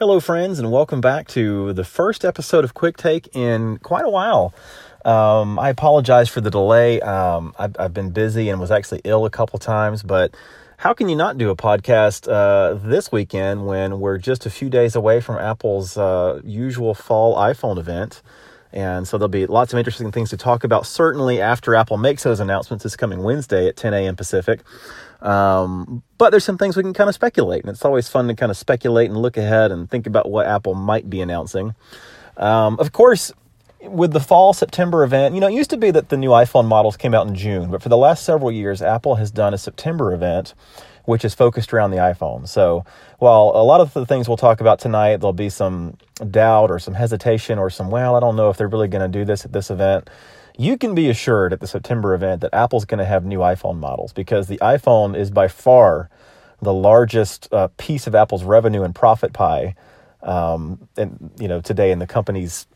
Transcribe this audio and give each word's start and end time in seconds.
Hello, 0.00 0.18
friends, 0.18 0.58
and 0.58 0.72
welcome 0.72 1.02
back 1.02 1.28
to 1.28 1.74
the 1.74 1.84
first 1.84 2.24
episode 2.24 2.64
of 2.64 2.72
Quick 2.72 2.96
Take 2.96 3.36
in 3.36 3.76
quite 3.80 4.06
a 4.06 4.08
while. 4.08 4.54
Um, 5.04 5.58
I 5.58 5.68
apologize 5.68 6.30
for 6.30 6.40
the 6.40 6.50
delay. 6.50 7.02
Um, 7.02 7.54
I've, 7.58 7.76
I've, 7.78 7.92
been 7.92 8.08
busy 8.08 8.48
and 8.48 8.58
was 8.58 8.70
actually 8.70 9.02
ill 9.04 9.26
a 9.26 9.30
couple 9.30 9.58
times, 9.58 10.02
but 10.02 10.34
how 10.78 10.94
can 10.94 11.10
you 11.10 11.16
not 11.16 11.36
do 11.36 11.50
a 11.50 11.54
podcast 11.54 12.32
uh, 12.32 12.78
this 12.82 13.12
weekend 13.12 13.66
when 13.66 14.00
we're 14.00 14.16
just 14.16 14.46
a 14.46 14.50
few 14.50 14.70
days 14.70 14.96
away 14.96 15.20
from 15.20 15.36
Apple's 15.36 15.98
uh, 15.98 16.40
usual 16.44 16.94
fall 16.94 17.36
iPhone 17.36 17.76
event? 17.76 18.22
And 18.72 19.06
so 19.06 19.18
there'll 19.18 19.28
be 19.28 19.44
lots 19.44 19.74
of 19.74 19.78
interesting 19.78 20.10
things 20.12 20.30
to 20.30 20.38
talk 20.38 20.64
about, 20.64 20.86
certainly 20.86 21.42
after 21.42 21.74
Apple 21.74 21.98
makes 21.98 22.22
those 22.22 22.40
announcements 22.40 22.84
this 22.84 22.96
coming 22.96 23.22
Wednesday 23.22 23.68
at 23.68 23.76
10 23.76 23.92
a.m. 23.92 24.16
Pacific. 24.16 24.60
Um, 25.22 26.02
but 26.18 26.30
there's 26.30 26.44
some 26.44 26.58
things 26.58 26.76
we 26.76 26.82
can 26.82 26.94
kind 26.94 27.08
of 27.08 27.14
speculate, 27.14 27.62
and 27.62 27.70
it's 27.70 27.84
always 27.84 28.08
fun 28.08 28.28
to 28.28 28.34
kind 28.34 28.50
of 28.50 28.56
speculate 28.56 29.10
and 29.10 29.20
look 29.20 29.36
ahead 29.36 29.70
and 29.70 29.90
think 29.90 30.06
about 30.06 30.30
what 30.30 30.46
Apple 30.46 30.74
might 30.74 31.10
be 31.10 31.20
announcing. 31.20 31.74
Um, 32.36 32.78
of 32.78 32.92
course, 32.92 33.32
with 33.82 34.12
the 34.12 34.20
fall 34.20 34.52
September 34.52 35.04
event, 35.04 35.34
you 35.34 35.40
know, 35.40 35.48
it 35.48 35.54
used 35.54 35.70
to 35.70 35.76
be 35.76 35.90
that 35.90 36.08
the 36.08 36.16
new 36.16 36.30
iPhone 36.30 36.66
models 36.66 36.96
came 36.96 37.14
out 37.14 37.26
in 37.26 37.34
June, 37.34 37.70
but 37.70 37.82
for 37.82 37.88
the 37.88 37.96
last 37.96 38.24
several 38.24 38.50
years, 38.50 38.82
Apple 38.82 39.16
has 39.16 39.30
done 39.30 39.54
a 39.54 39.58
September 39.58 40.12
event 40.12 40.54
which 41.04 41.24
is 41.24 41.34
focused 41.34 41.72
around 41.72 41.90
the 41.90 41.96
iPhone. 41.96 42.46
So 42.46 42.84
while 43.18 43.52
a 43.54 43.64
lot 43.64 43.80
of 43.80 43.92
the 43.92 44.06
things 44.06 44.28
we'll 44.28 44.36
talk 44.36 44.60
about 44.60 44.78
tonight, 44.78 45.16
there'll 45.16 45.32
be 45.32 45.48
some 45.48 45.96
doubt 46.30 46.70
or 46.70 46.78
some 46.78 46.94
hesitation 46.94 47.58
or 47.58 47.70
some, 47.70 47.90
well, 47.90 48.14
I 48.14 48.20
don't 48.20 48.36
know 48.36 48.50
if 48.50 48.56
they're 48.56 48.68
really 48.68 48.88
going 48.88 49.10
to 49.10 49.18
do 49.18 49.24
this 49.24 49.44
at 49.44 49.52
this 49.52 49.70
event. 49.70 50.08
You 50.58 50.76
can 50.76 50.94
be 50.94 51.08
assured 51.08 51.52
at 51.52 51.60
the 51.60 51.66
September 51.66 52.14
event 52.14 52.42
that 52.42 52.54
Apple's 52.54 52.84
going 52.84 52.98
to 52.98 53.04
have 53.04 53.24
new 53.24 53.38
iPhone 53.38 53.78
models 53.78 54.12
because 54.12 54.46
the 54.46 54.58
iPhone 54.58 55.16
is 55.16 55.30
by 55.30 55.48
far 55.48 56.10
the 56.62 56.72
largest 56.72 57.52
uh, 57.52 57.68
piece 57.78 58.06
of 58.06 58.14
Apple's 58.14 58.44
revenue 58.44 58.82
and 58.82 58.94
profit 58.94 59.32
pie, 59.32 59.74
um, 60.22 60.88
and 60.96 61.30
you 61.38 61.48
know 61.48 61.60
today 61.60 61.90
in 61.90 61.98
the 61.98 62.06
company's 62.06 62.66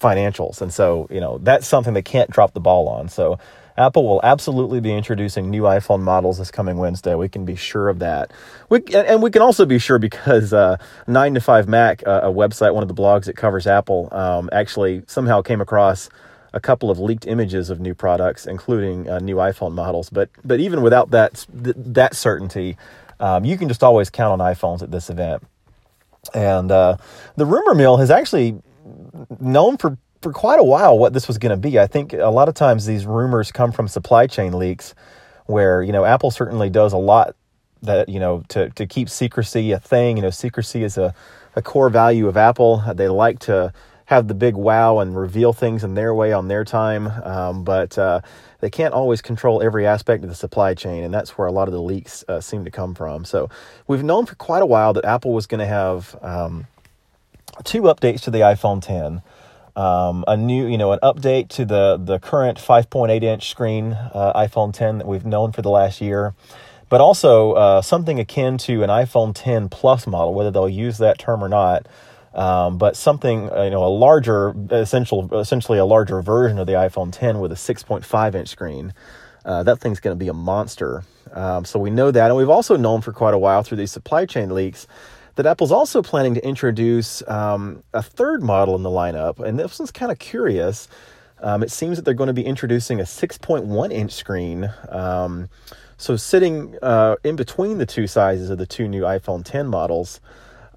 financials, 0.00 0.62
and 0.62 0.72
so 0.72 1.06
you 1.10 1.20
know 1.20 1.38
that's 1.38 1.66
something 1.66 1.92
they 1.94 2.02
can't 2.02 2.30
drop 2.30 2.54
the 2.54 2.60
ball 2.60 2.88
on. 2.88 3.08
So 3.08 3.38
Apple 3.78 4.06
will 4.08 4.20
absolutely 4.24 4.80
be 4.80 4.92
introducing 4.92 5.50
new 5.50 5.62
iPhone 5.62 6.00
models 6.00 6.38
this 6.38 6.50
coming 6.50 6.78
Wednesday. 6.78 7.14
We 7.14 7.28
can 7.28 7.44
be 7.44 7.54
sure 7.54 7.88
of 7.88 8.00
that. 8.00 8.32
We, 8.68 8.82
and 8.92 9.22
we 9.22 9.30
can 9.30 9.40
also 9.40 9.66
be 9.66 9.78
sure 9.78 10.00
because 10.00 10.52
uh, 10.52 10.78
9 11.06 11.34
to 11.34 11.40
5 11.40 11.68
Mac, 11.68 12.04
uh, 12.04 12.22
a 12.24 12.32
website, 12.32 12.74
one 12.74 12.82
of 12.82 12.88
the 12.88 13.00
blogs 13.00 13.26
that 13.26 13.36
covers 13.36 13.68
Apple, 13.68 14.08
um, 14.10 14.50
actually 14.52 15.04
somehow 15.06 15.42
came 15.42 15.60
across 15.60 16.10
a 16.58 16.60
couple 16.60 16.90
of 16.90 16.98
leaked 16.98 17.26
images 17.26 17.70
of 17.70 17.80
new 17.80 17.94
products, 17.94 18.46
including 18.46 19.08
uh, 19.08 19.20
new 19.20 19.36
iPhone 19.36 19.72
models. 19.72 20.10
But 20.10 20.28
but 20.44 20.58
even 20.60 20.82
without 20.82 21.10
that 21.12 21.46
th- 21.64 21.76
that 21.78 22.14
certainty, 22.14 22.76
um, 23.20 23.44
you 23.44 23.56
can 23.56 23.68
just 23.68 23.82
always 23.82 24.10
count 24.10 24.40
on 24.40 24.54
iPhones 24.54 24.82
at 24.82 24.90
this 24.90 25.08
event. 25.08 25.42
And 26.34 26.70
uh, 26.70 26.96
the 27.36 27.46
rumor 27.46 27.74
mill 27.74 27.96
has 27.96 28.10
actually 28.10 28.60
known 29.40 29.78
for 29.78 29.96
for 30.20 30.32
quite 30.32 30.58
a 30.58 30.64
while 30.64 30.98
what 30.98 31.12
this 31.12 31.28
was 31.28 31.38
going 31.38 31.50
to 31.50 31.68
be. 31.68 31.78
I 31.78 31.86
think 31.86 32.12
a 32.12 32.30
lot 32.30 32.48
of 32.48 32.54
times 32.54 32.86
these 32.86 33.06
rumors 33.06 33.52
come 33.52 33.72
from 33.72 33.86
supply 33.88 34.26
chain 34.26 34.52
leaks 34.58 34.94
where, 35.46 35.82
you 35.82 35.92
know, 35.92 36.04
Apple 36.04 36.30
certainly 36.30 36.70
does 36.70 36.92
a 36.92 36.98
lot 36.98 37.36
that, 37.82 38.08
you 38.08 38.18
know, 38.18 38.42
to, 38.48 38.70
to 38.70 38.86
keep 38.86 39.08
secrecy 39.08 39.70
a 39.72 39.78
thing. 39.78 40.16
You 40.16 40.22
know, 40.22 40.30
secrecy 40.30 40.82
is 40.82 40.98
a, 40.98 41.14
a 41.54 41.62
core 41.62 41.88
value 41.88 42.26
of 42.26 42.36
Apple. 42.36 42.82
They 42.94 43.08
like 43.08 43.38
to 43.40 43.72
have 44.08 44.26
the 44.26 44.34
big 44.34 44.56
wow 44.56 45.00
and 45.00 45.14
reveal 45.14 45.52
things 45.52 45.84
in 45.84 45.92
their 45.92 46.14
way 46.14 46.32
on 46.32 46.48
their 46.48 46.64
time. 46.64 47.06
Um, 47.06 47.62
but 47.62 47.98
uh, 47.98 48.22
they 48.60 48.70
can't 48.70 48.94
always 48.94 49.20
control 49.20 49.62
every 49.62 49.86
aspect 49.86 50.24
of 50.24 50.30
the 50.30 50.34
supply 50.34 50.72
chain, 50.72 51.04
and 51.04 51.12
that's 51.12 51.36
where 51.36 51.46
a 51.46 51.52
lot 51.52 51.68
of 51.68 51.72
the 51.74 51.82
leaks 51.82 52.24
uh, 52.26 52.40
seem 52.40 52.64
to 52.64 52.70
come 52.70 52.94
from. 52.94 53.26
So 53.26 53.50
we've 53.86 54.02
known 54.02 54.24
for 54.24 54.34
quite 54.34 54.62
a 54.62 54.66
while 54.66 54.94
that 54.94 55.04
Apple 55.04 55.34
was 55.34 55.46
going 55.46 55.60
to 55.60 55.66
have 55.66 56.16
um, 56.22 56.66
two 57.64 57.82
updates 57.82 58.22
to 58.22 58.30
the 58.30 58.40
iPhone 58.40 58.82
10 58.82 59.20
um, 59.76 60.24
a 60.26 60.36
new, 60.36 60.66
you 60.66 60.76
know, 60.76 60.90
an 60.92 60.98
update 61.04 61.50
to 61.50 61.64
the 61.64 62.00
the 62.02 62.18
current 62.18 62.58
5.8 62.58 63.22
inch 63.22 63.48
screen 63.48 63.92
uh, 63.92 64.32
iPhone 64.34 64.72
10 64.72 64.98
that 64.98 65.06
we've 65.06 65.24
known 65.24 65.52
for 65.52 65.62
the 65.62 65.70
last 65.70 66.00
year, 66.00 66.34
but 66.88 67.00
also 67.00 67.52
uh, 67.52 67.80
something 67.80 68.18
akin 68.18 68.58
to 68.58 68.82
an 68.82 68.90
iPhone 68.90 69.32
10 69.34 69.68
Plus 69.68 70.06
model, 70.06 70.34
whether 70.34 70.50
they'll 70.50 70.68
use 70.68 70.98
that 70.98 71.18
term 71.18 71.44
or 71.44 71.48
not. 71.48 71.86
Um, 72.38 72.78
but 72.78 72.94
something, 72.94 73.50
uh, 73.50 73.64
you 73.64 73.70
know, 73.70 73.82
a 73.82 73.90
larger, 73.90 74.54
essential, 74.70 75.28
essentially 75.36 75.78
a 75.78 75.84
larger 75.84 76.22
version 76.22 76.60
of 76.60 76.68
the 76.68 76.74
iPhone 76.74 77.10
10 77.10 77.40
with 77.40 77.50
a 77.50 77.56
6.5 77.56 78.34
inch 78.36 78.48
screen. 78.48 78.94
Uh, 79.44 79.64
that 79.64 79.80
thing's 79.80 79.98
going 79.98 80.16
to 80.16 80.24
be 80.24 80.28
a 80.28 80.34
monster. 80.34 81.02
Um, 81.32 81.64
so 81.64 81.80
we 81.80 81.90
know 81.90 82.12
that, 82.12 82.26
and 82.26 82.36
we've 82.36 82.48
also 82.48 82.76
known 82.76 83.00
for 83.00 83.12
quite 83.12 83.34
a 83.34 83.38
while 83.38 83.64
through 83.64 83.78
these 83.78 83.90
supply 83.90 84.24
chain 84.24 84.54
leaks 84.54 84.86
that 85.34 85.46
Apple's 85.46 85.72
also 85.72 86.00
planning 86.00 86.34
to 86.34 86.46
introduce 86.46 87.26
um, 87.28 87.82
a 87.92 88.04
third 88.04 88.40
model 88.40 88.76
in 88.76 88.84
the 88.84 88.88
lineup. 88.88 89.40
And 89.40 89.58
this 89.58 89.76
one's 89.80 89.90
kind 89.90 90.12
of 90.12 90.20
curious. 90.20 90.86
Um, 91.40 91.64
it 91.64 91.72
seems 91.72 91.96
that 91.96 92.04
they're 92.04 92.14
going 92.14 92.28
to 92.28 92.32
be 92.32 92.46
introducing 92.46 93.00
a 93.00 93.04
6.1 93.04 93.92
inch 93.92 94.12
screen. 94.12 94.70
Um, 94.88 95.48
so, 95.96 96.14
sitting 96.14 96.76
uh, 96.82 97.16
in 97.24 97.34
between 97.34 97.78
the 97.78 97.86
two 97.86 98.06
sizes 98.06 98.48
of 98.48 98.58
the 98.58 98.66
two 98.66 98.86
new 98.86 99.02
iPhone 99.02 99.44
10 99.44 99.66
models, 99.66 100.20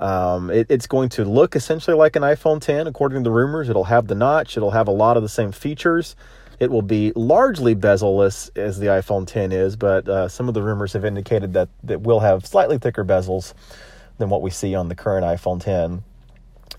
um, 0.01 0.49
it, 0.49 0.67
it's 0.69 0.87
going 0.87 1.09
to 1.09 1.23
look 1.23 1.55
essentially 1.55 1.95
like 1.95 2.15
an 2.15 2.23
iPhone 2.23 2.59
10, 2.59 2.87
according 2.87 3.23
to 3.23 3.29
the 3.29 3.33
rumors. 3.33 3.69
It'll 3.69 3.83
have 3.85 4.07
the 4.07 4.15
notch, 4.15 4.57
it'll 4.57 4.71
have 4.71 4.87
a 4.87 4.91
lot 4.91 5.15
of 5.15 5.23
the 5.23 5.29
same 5.29 5.51
features. 5.51 6.15
It 6.59 6.71
will 6.71 6.81
be 6.81 7.11
largely 7.15 7.73
bezel-less 7.73 8.49
as 8.55 8.79
the 8.79 8.87
iPhone 8.87 9.25
10 9.25 9.51
is, 9.51 9.75
but 9.75 10.07
uh, 10.07 10.27
some 10.27 10.47
of 10.47 10.53
the 10.53 10.61
rumors 10.61 10.93
have 10.93 11.05
indicated 11.05 11.53
that 11.53 11.69
it 11.87 12.01
will 12.01 12.19
have 12.19 12.45
slightly 12.45 12.77
thicker 12.77 13.05
bezels 13.05 13.53
than 14.17 14.29
what 14.29 14.41
we 14.41 14.49
see 14.49 14.75
on 14.75 14.87
the 14.87 14.95
current 14.95 15.25
iPhone 15.25 15.61
10. 15.61 16.03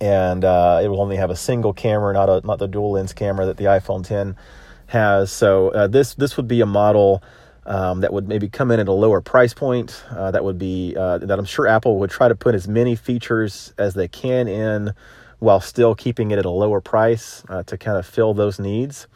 And 0.00 0.44
uh, 0.44 0.80
it 0.82 0.88
will 0.88 1.00
only 1.00 1.16
have 1.16 1.30
a 1.30 1.36
single 1.36 1.72
camera, 1.72 2.12
not 2.12 2.28
a 2.28 2.44
not 2.44 2.58
the 2.58 2.66
dual 2.66 2.92
lens 2.92 3.12
camera 3.12 3.46
that 3.46 3.56
the 3.56 3.64
iPhone 3.64 4.04
10 4.04 4.36
has. 4.86 5.30
So 5.30 5.68
uh, 5.70 5.86
this 5.86 6.14
this 6.14 6.36
would 6.36 6.48
be 6.48 6.60
a 6.60 6.66
model 6.66 7.22
um, 7.66 8.00
that 8.00 8.12
would 8.12 8.28
maybe 8.28 8.48
come 8.48 8.70
in 8.70 8.80
at 8.80 8.88
a 8.88 8.92
lower 8.92 9.20
price 9.20 9.54
point. 9.54 10.04
Uh, 10.10 10.30
that 10.30 10.44
would 10.44 10.58
be 10.58 10.96
uh, 10.96 11.18
that 11.18 11.38
I'm 11.38 11.44
sure 11.44 11.66
Apple 11.66 11.98
would 11.98 12.10
try 12.10 12.28
to 12.28 12.34
put 12.34 12.54
as 12.54 12.66
many 12.66 12.96
features 12.96 13.72
as 13.78 13.94
they 13.94 14.08
can 14.08 14.48
in, 14.48 14.94
while 15.38 15.60
still 15.60 15.94
keeping 15.94 16.30
it 16.30 16.38
at 16.38 16.44
a 16.44 16.50
lower 16.50 16.80
price 16.80 17.44
uh, 17.48 17.62
to 17.64 17.78
kind 17.78 17.98
of 17.98 18.06
fill 18.06 18.34
those 18.34 18.58
needs. 18.58 19.06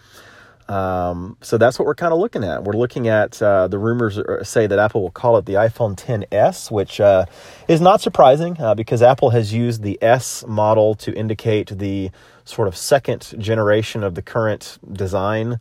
Um, 0.68 1.36
so 1.42 1.58
that's 1.58 1.78
what 1.78 1.86
we're 1.86 1.94
kind 1.94 2.12
of 2.12 2.18
looking 2.18 2.42
at. 2.42 2.64
We're 2.64 2.76
looking 2.76 3.06
at 3.06 3.40
uh, 3.40 3.68
the 3.68 3.78
rumors 3.78 4.18
say 4.42 4.66
that 4.66 4.78
Apple 4.78 5.02
will 5.02 5.12
call 5.12 5.36
it 5.38 5.46
the 5.46 5.54
iPhone 5.54 5.96
10s, 5.96 6.70
which 6.70 7.00
uh, 7.00 7.26
is 7.68 7.80
not 7.80 8.00
surprising 8.00 8.60
uh, 8.60 8.74
because 8.74 9.00
Apple 9.00 9.30
has 9.30 9.52
used 9.52 9.82
the 9.82 9.96
S 10.02 10.44
model 10.46 10.96
to 10.96 11.14
indicate 11.14 11.78
the 11.78 12.10
sort 12.44 12.66
of 12.66 12.76
second 12.76 13.34
generation 13.38 14.02
of 14.02 14.16
the 14.16 14.22
current 14.22 14.78
design 14.92 15.60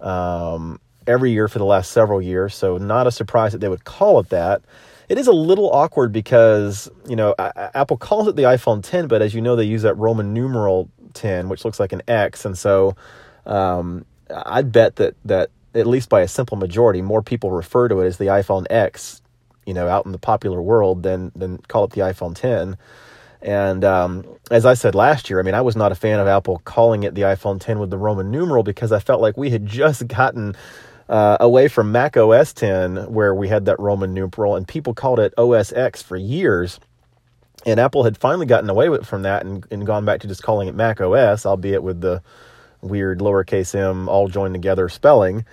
um, 0.00 0.78
every 1.06 1.32
year 1.32 1.48
for 1.48 1.58
the 1.58 1.64
last 1.64 1.92
several 1.92 2.20
years. 2.20 2.54
So 2.54 2.78
not 2.78 3.06
a 3.06 3.10
surprise 3.10 3.52
that 3.52 3.58
they 3.58 3.68
would 3.68 3.84
call 3.84 4.20
it 4.20 4.28
that. 4.30 4.62
It 5.08 5.18
is 5.18 5.26
a 5.26 5.32
little 5.32 5.70
awkward 5.70 6.12
because 6.12 6.90
you 7.08 7.16
know 7.16 7.34
Apple 7.38 7.96
calls 7.96 8.26
it 8.28 8.36
the 8.36 8.44
iPhone 8.44 8.82
10, 8.82 9.06
but 9.06 9.20
as 9.20 9.34
you 9.34 9.40
know, 9.40 9.56
they 9.56 9.64
use 9.64 9.82
that 9.82 9.94
Roman 9.94 10.32
numeral 10.32 10.88
10, 11.12 11.48
which 11.48 11.64
looks 11.64 11.78
like 11.78 11.92
an 11.92 12.02
X, 12.08 12.44
and 12.44 12.56
so 12.56 12.96
um, 13.46 14.06
I'd 14.30 14.72
bet 14.72 14.96
that 14.96 15.14
that 15.24 15.50
at 15.74 15.86
least 15.86 16.08
by 16.08 16.20
a 16.20 16.28
simple 16.28 16.56
majority, 16.56 17.02
more 17.02 17.22
people 17.22 17.50
refer 17.50 17.88
to 17.88 18.00
it 18.00 18.06
as 18.06 18.18
the 18.18 18.26
iPhone 18.26 18.66
X, 18.70 19.20
you 19.66 19.74
know, 19.74 19.88
out 19.88 20.06
in 20.06 20.12
the 20.12 20.18
popular 20.18 20.62
world 20.62 21.02
than 21.02 21.32
than 21.36 21.58
call 21.58 21.84
it 21.84 21.90
the 21.90 22.00
iPhone 22.00 22.34
10. 22.34 22.76
And 23.42 23.84
um, 23.84 24.24
as 24.50 24.64
I 24.64 24.72
said 24.72 24.94
last 24.94 25.28
year, 25.28 25.38
I 25.38 25.42
mean, 25.42 25.54
I 25.54 25.60
was 25.60 25.76
not 25.76 25.92
a 25.92 25.94
fan 25.94 26.18
of 26.18 26.26
Apple 26.26 26.62
calling 26.64 27.02
it 27.02 27.14
the 27.14 27.22
iPhone 27.22 27.60
10 27.60 27.78
with 27.78 27.90
the 27.90 27.98
Roman 27.98 28.30
numeral 28.30 28.62
because 28.62 28.90
I 28.90 29.00
felt 29.00 29.20
like 29.20 29.36
we 29.36 29.50
had 29.50 29.66
just 29.80 30.06
gotten 30.08 30.56
uh, 31.08 31.36
away 31.40 31.68
from 31.68 31.92
Mac 31.92 32.16
OS 32.16 32.52
10, 32.52 33.12
where 33.12 33.34
we 33.34 33.48
had 33.48 33.66
that 33.66 33.78
Roman 33.78 34.14
numeral, 34.14 34.56
and 34.56 34.66
people 34.66 34.94
called 34.94 35.20
it 35.20 35.34
OS 35.38 35.72
X 35.72 36.02
for 36.02 36.16
years. 36.16 36.80
And 37.66 37.80
Apple 37.80 38.04
had 38.04 38.16
finally 38.16 38.46
gotten 38.46 38.68
away 38.68 38.88
with, 38.88 39.06
from 39.06 39.22
that 39.22 39.44
and, 39.44 39.66
and 39.70 39.86
gone 39.86 40.04
back 40.04 40.20
to 40.20 40.28
just 40.28 40.42
calling 40.42 40.68
it 40.68 40.74
Mac 40.74 41.00
OS, 41.00 41.46
albeit 41.46 41.82
with 41.82 42.00
the 42.00 42.22
weird 42.82 43.20
lowercase 43.20 43.74
m 43.74 44.08
all 44.08 44.28
joined 44.28 44.54
together 44.54 44.88
spelling. 44.88 45.44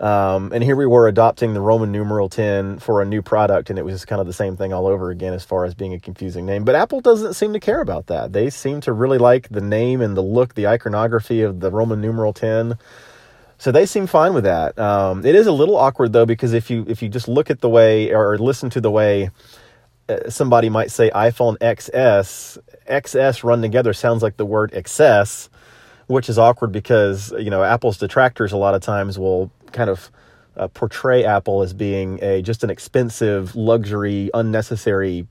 Um, 0.00 0.52
and 0.52 0.62
here 0.62 0.76
we 0.76 0.86
were 0.86 1.08
adopting 1.08 1.54
the 1.54 1.60
Roman 1.60 1.90
numeral 1.90 2.28
10 2.28 2.78
for 2.78 3.02
a 3.02 3.04
new 3.04 3.20
product, 3.20 3.68
and 3.68 3.78
it 3.78 3.84
was 3.84 3.94
just 3.94 4.06
kind 4.06 4.20
of 4.20 4.28
the 4.28 4.32
same 4.32 4.56
thing 4.56 4.72
all 4.72 4.86
over 4.86 5.10
again 5.10 5.34
as 5.34 5.44
far 5.44 5.64
as 5.64 5.74
being 5.74 5.92
a 5.92 5.98
confusing 5.98 6.46
name. 6.46 6.64
But 6.64 6.76
Apple 6.76 7.00
doesn't 7.00 7.34
seem 7.34 7.52
to 7.52 7.60
care 7.60 7.80
about 7.80 8.06
that. 8.06 8.32
They 8.32 8.48
seem 8.50 8.80
to 8.82 8.92
really 8.92 9.18
like 9.18 9.48
the 9.48 9.60
name 9.60 10.00
and 10.00 10.16
the 10.16 10.22
look, 10.22 10.54
the 10.54 10.68
iconography 10.68 11.42
of 11.42 11.58
the 11.58 11.72
Roman 11.72 12.00
numeral 12.00 12.32
10. 12.32 12.78
So 13.58 13.72
they 13.72 13.86
seem 13.86 14.06
fine 14.06 14.34
with 14.34 14.44
that. 14.44 14.78
Um, 14.78 15.26
it 15.26 15.34
is 15.34 15.46
a 15.46 15.52
little 15.52 15.76
awkward 15.76 16.12
though 16.12 16.26
because 16.26 16.52
if 16.52 16.70
you 16.70 16.84
if 16.88 17.02
you 17.02 17.08
just 17.08 17.28
look 17.28 17.50
at 17.50 17.60
the 17.60 17.68
way 17.68 18.12
or 18.12 18.38
listen 18.38 18.70
to 18.70 18.80
the 18.80 18.90
way 18.90 19.30
uh, 20.08 20.30
somebody 20.30 20.68
might 20.68 20.90
say 20.90 21.10
iPhone 21.10 21.58
XS, 21.58 22.58
XS 22.88 23.44
run 23.44 23.60
together 23.60 23.92
sounds 23.92 24.22
like 24.22 24.36
the 24.36 24.46
word 24.46 24.72
excess 24.72 25.50
which 26.08 26.28
is 26.28 26.38
awkward 26.38 26.72
because 26.72 27.32
you 27.32 27.50
know 27.50 27.62
Apple's 27.62 27.98
detractors 27.98 28.52
a 28.52 28.56
lot 28.56 28.74
of 28.74 28.82
times 28.82 29.18
will 29.18 29.50
kind 29.72 29.90
of 29.90 30.10
uh, 30.56 30.68
portray 30.68 31.24
Apple 31.24 31.62
as 31.62 31.72
being 31.72 32.18
a 32.22 32.42
just 32.42 32.64
an 32.64 32.70
expensive, 32.70 33.54
luxury, 33.54 34.30
unnecessary 34.34 35.26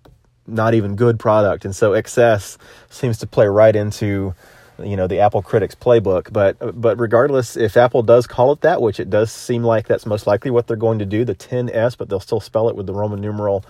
not 0.49 0.73
even 0.73 0.95
good 0.95 1.19
product. 1.19 1.65
And 1.65 1.75
so 1.75 1.91
XS 1.91 2.57
seems 2.89 3.17
to 3.17 3.27
play 3.27 3.47
right 3.47 3.75
into 3.75 4.33
you 4.83 4.95
know 4.95 5.07
the 5.07 5.19
Apple 5.19 5.41
critics 5.41 5.75
playbook. 5.75 6.31
But 6.31 6.79
but 6.79 6.99
regardless, 6.99 7.57
if 7.57 7.77
Apple 7.77 8.03
does 8.03 8.27
call 8.27 8.51
it 8.51 8.61
that, 8.61 8.81
which 8.81 8.99
it 8.99 9.09
does 9.09 9.31
seem 9.31 9.63
like 9.63 9.87
that's 9.87 10.05
most 10.05 10.27
likely 10.27 10.51
what 10.51 10.67
they're 10.67 10.77
going 10.77 10.99
to 10.99 11.05
do, 11.05 11.25
the 11.25 11.35
10s, 11.35 11.97
but 11.97 12.09
they'll 12.09 12.19
still 12.19 12.39
spell 12.39 12.69
it 12.69 12.75
with 12.75 12.85
the 12.85 12.93
Roman 12.93 13.21
numeral 13.21 13.65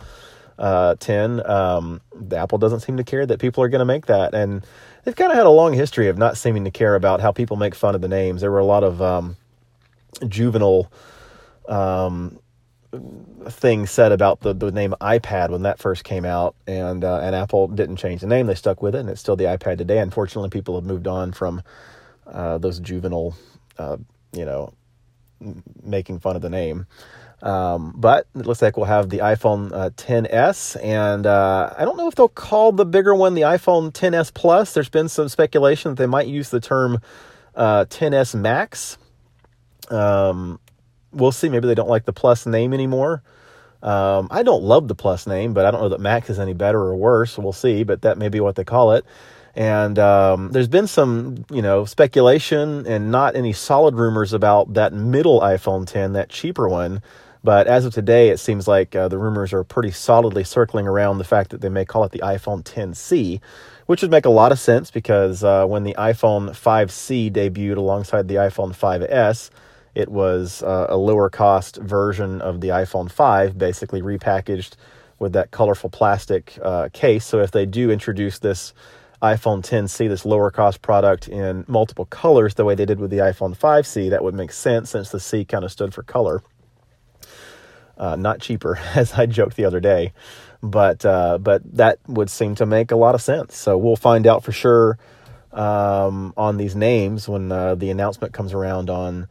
uh, 0.60 0.96
10. 0.96 1.50
Um, 1.50 2.02
the 2.16 2.38
Apple 2.38 2.58
doesn't 2.58 2.82
seem 2.82 2.98
to 2.98 3.04
care 3.04 3.26
that 3.26 3.40
people 3.40 3.64
are 3.64 3.70
going 3.70 3.80
to 3.80 3.86
make 3.86 4.08
that, 4.08 4.34
and 4.34 4.66
they've 5.04 5.16
kind 5.16 5.32
of 5.32 5.38
had 5.38 5.46
a 5.46 5.52
long 5.52 5.74
history 5.74 6.08
of 6.08 6.18
not 6.18 6.38
seeming 6.38 6.64
to 6.66 6.72
care 6.72 6.96
about 6.96 7.22
how 7.22 7.32
people 7.32 7.58
make 7.58 7.76
fun 7.76 7.96
of 7.96 8.02
the 8.02 8.08
names. 8.08 8.42
There 8.42 8.52
were 8.52 8.60
a 8.60 8.66
lot 8.66 8.84
of 8.84 9.02
um, 9.02 9.38
juvenile 10.28 10.92
um, 11.68 12.40
things 13.50 13.92
said 13.92 14.12
about 14.12 14.42
the, 14.42 14.54
the 14.54 14.72
name 14.72 14.94
iPad 15.02 15.50
when 15.50 15.64
that 15.64 15.80
first 15.80 16.04
came 16.04 16.26
out, 16.26 16.56
and 16.66 17.04
uh, 17.04 17.20
and 17.20 17.36
Apple 17.36 17.68
didn't 17.68 17.98
change 17.98 18.22
the 18.22 18.28
name; 18.28 18.48
they 18.48 18.56
stuck 18.56 18.82
with 18.82 18.96
it, 18.96 19.00
and 19.00 19.10
it's 19.10 19.22
still 19.22 19.36
the 19.36 19.46
iPad 19.46 19.78
today. 19.78 20.00
Unfortunately, 20.00 20.50
people 20.50 20.76
have 20.76 20.86
moved 20.86 21.08
on 21.08 21.34
from 21.34 21.62
uh, 22.26 22.58
those 22.58 22.80
juvenile, 22.80 23.36
uh, 23.78 23.98
you 24.34 24.46
know, 24.46 24.74
making 25.84 26.20
fun 26.20 26.36
of 26.36 26.42
the 26.42 26.50
name. 26.50 26.86
Um, 27.42 27.94
but 27.96 28.26
it 28.36 28.48
looks 28.48 28.64
like 28.64 28.78
we'll 28.78 28.88
have 28.88 29.10
the 29.10 29.20
iPhone 29.20 29.72
uh, 29.72 29.92
10s, 29.92 30.76
and 30.84 31.28
uh, 31.28 31.72
I 31.78 31.86
don't 31.86 31.98
know 31.98 32.08
if 32.08 32.16
they'll 32.16 32.28
call 32.28 32.72
the 32.72 32.86
bigger 32.86 33.14
one 33.14 33.36
the 33.36 33.42
iPhone 33.42 33.92
10s 33.92 34.34
Plus. 34.34 34.74
There's 34.74 34.90
been 34.90 35.08
some 35.08 35.30
speculation 35.30 35.92
that 35.92 35.98
they 35.98 36.08
might 36.08 36.28
use 36.28 36.50
the 36.50 36.60
term 36.60 37.00
10s 37.56 38.34
uh, 38.34 38.38
Max. 38.38 38.98
Um, 39.90 40.60
we'll 41.18 41.32
see. 41.32 41.50
Maybe 41.50 41.68
they 41.68 41.76
don't 41.76 41.90
like 41.90 42.06
the 42.06 42.14
Plus 42.14 42.46
name 42.46 42.74
anymore. 42.74 43.22
Um, 43.84 44.28
I 44.32 44.44
don't 44.44 44.64
love 44.64 44.88
the 44.88 44.96
Plus 44.96 45.28
name, 45.28 45.54
but 45.54 45.66
I 45.66 45.72
don't 45.72 45.82
know 45.82 45.90
that 45.90 46.00
Max 46.00 46.30
is 46.30 46.40
any 46.40 46.54
better 46.54 46.80
or 46.80 46.96
worse. 46.96 47.38
We'll 47.38 47.54
see, 47.54 47.84
but 47.84 48.02
that 48.02 48.18
may 48.18 48.30
be 48.30 48.40
what 48.40 48.56
they 48.56 48.64
call 48.64 48.94
it. 48.94 49.06
And 49.56 49.98
um, 49.98 50.52
there's 50.52 50.68
been 50.68 50.86
some, 50.86 51.44
you 51.50 51.64
know, 51.64 51.86
speculation 51.86 52.86
and 52.86 53.12
not 53.12 53.36
any 53.36 53.54
solid 53.54 53.96
rumors 53.96 54.32
about 54.32 54.76
that 54.76 54.94
middle 54.94 55.42
iPhone 55.42 55.88
10, 55.88 56.14
that 56.14 56.30
cheaper 56.30 56.70
one. 56.70 57.02
But 57.44 57.66
as 57.68 57.86
of 57.86 57.94
today, 57.94 58.30
it 58.30 58.38
seems 58.38 58.68
like 58.68 58.96
uh, 58.96 59.08
the 59.08 59.18
rumors 59.18 59.54
are 59.54 59.64
pretty 59.64 59.92
solidly 59.92 60.44
circling 60.44 60.88
around 60.88 61.18
the 61.18 61.24
fact 61.24 61.52
that 61.52 61.62
they 61.62 61.70
may 61.70 61.86
call 61.86 62.04
it 62.04 62.12
the 62.12 62.20
iPhone 62.20 62.64
10C, 62.64 63.40
which 63.86 64.02
would 64.02 64.12
make 64.12 64.26
a 64.26 64.30
lot 64.30 64.52
of 64.52 64.60
sense 64.60 64.92
because 64.92 65.44
uh, 65.44 65.66
when 65.66 65.84
the 65.84 65.96
iPhone 65.98 66.50
5C 66.50 67.32
debuted 67.32 67.78
alongside 67.78 68.28
the 68.28 68.36
iPhone 68.36 68.78
5S, 68.78 69.50
it 69.98 70.10
was 70.10 70.62
uh, 70.62 70.86
a 70.90 70.96
lower 70.96 71.28
cost 71.28 71.78
version 71.78 72.40
of 72.40 72.62
the 72.62 72.68
iPhone 72.68 73.12
5, 73.12 73.58
basically 73.58 74.00
repackaged 74.00 74.76
with 75.18 75.34
that 75.34 75.50
colorful 75.50 75.90
plastic 75.90 76.56
uh, 76.62 76.90
case. 76.94 77.26
So 77.26 77.40
if 77.40 77.50
they 77.50 77.66
do 77.66 77.90
introduce 77.90 78.38
this 78.38 78.76
iPhone 79.24 79.66
10C, 79.66 80.08
this 80.08 80.24
lower 80.24 80.52
cost 80.52 80.84
product 80.84 81.28
in 81.28 81.66
multiple 81.68 82.06
colors, 82.06 82.54
the 82.54 82.64
way 82.64 82.76
they 82.76 82.86
did 82.86 83.00
with 83.00 83.10
the 83.10 83.18
iPhone 83.18 83.58
5C, 83.58 84.12
that 84.12 84.24
would 84.24 84.36
make 84.36 84.52
sense 84.52 84.92
since 84.92 85.10
the 85.10 85.20
C 85.20 85.44
kind 85.44 85.66
of 85.66 85.72
stood 85.72 85.96
for 85.96 86.04
color. 86.04 86.44
Uh, 87.98 88.16
not 88.16 88.40
cheaper, 88.40 88.78
as 88.96 89.14
I 89.14 89.26
joked 89.26 89.56
the 89.56 89.66
other 89.66 89.80
day, 89.80 90.14
but 90.62 91.04
uh, 91.08 91.40
but 91.40 91.64
that 91.76 91.98
would 92.08 92.30
seem 92.30 92.54
to 92.54 92.68
make 92.68 92.92
a 92.92 92.96
lot 92.96 93.16
of 93.16 93.22
sense. 93.24 93.58
So 93.58 93.80
we'll 93.80 93.96
find 93.96 94.28
out 94.28 94.44
for 94.44 94.52
sure 94.52 95.00
um, 95.52 96.36
on 96.38 96.58
these 96.58 96.76
names 96.76 97.28
when 97.28 97.52
uh, 97.52 97.74
the 97.74 97.90
announcement 97.90 98.34
comes 98.34 98.54
around 98.54 98.92
on 98.92 99.28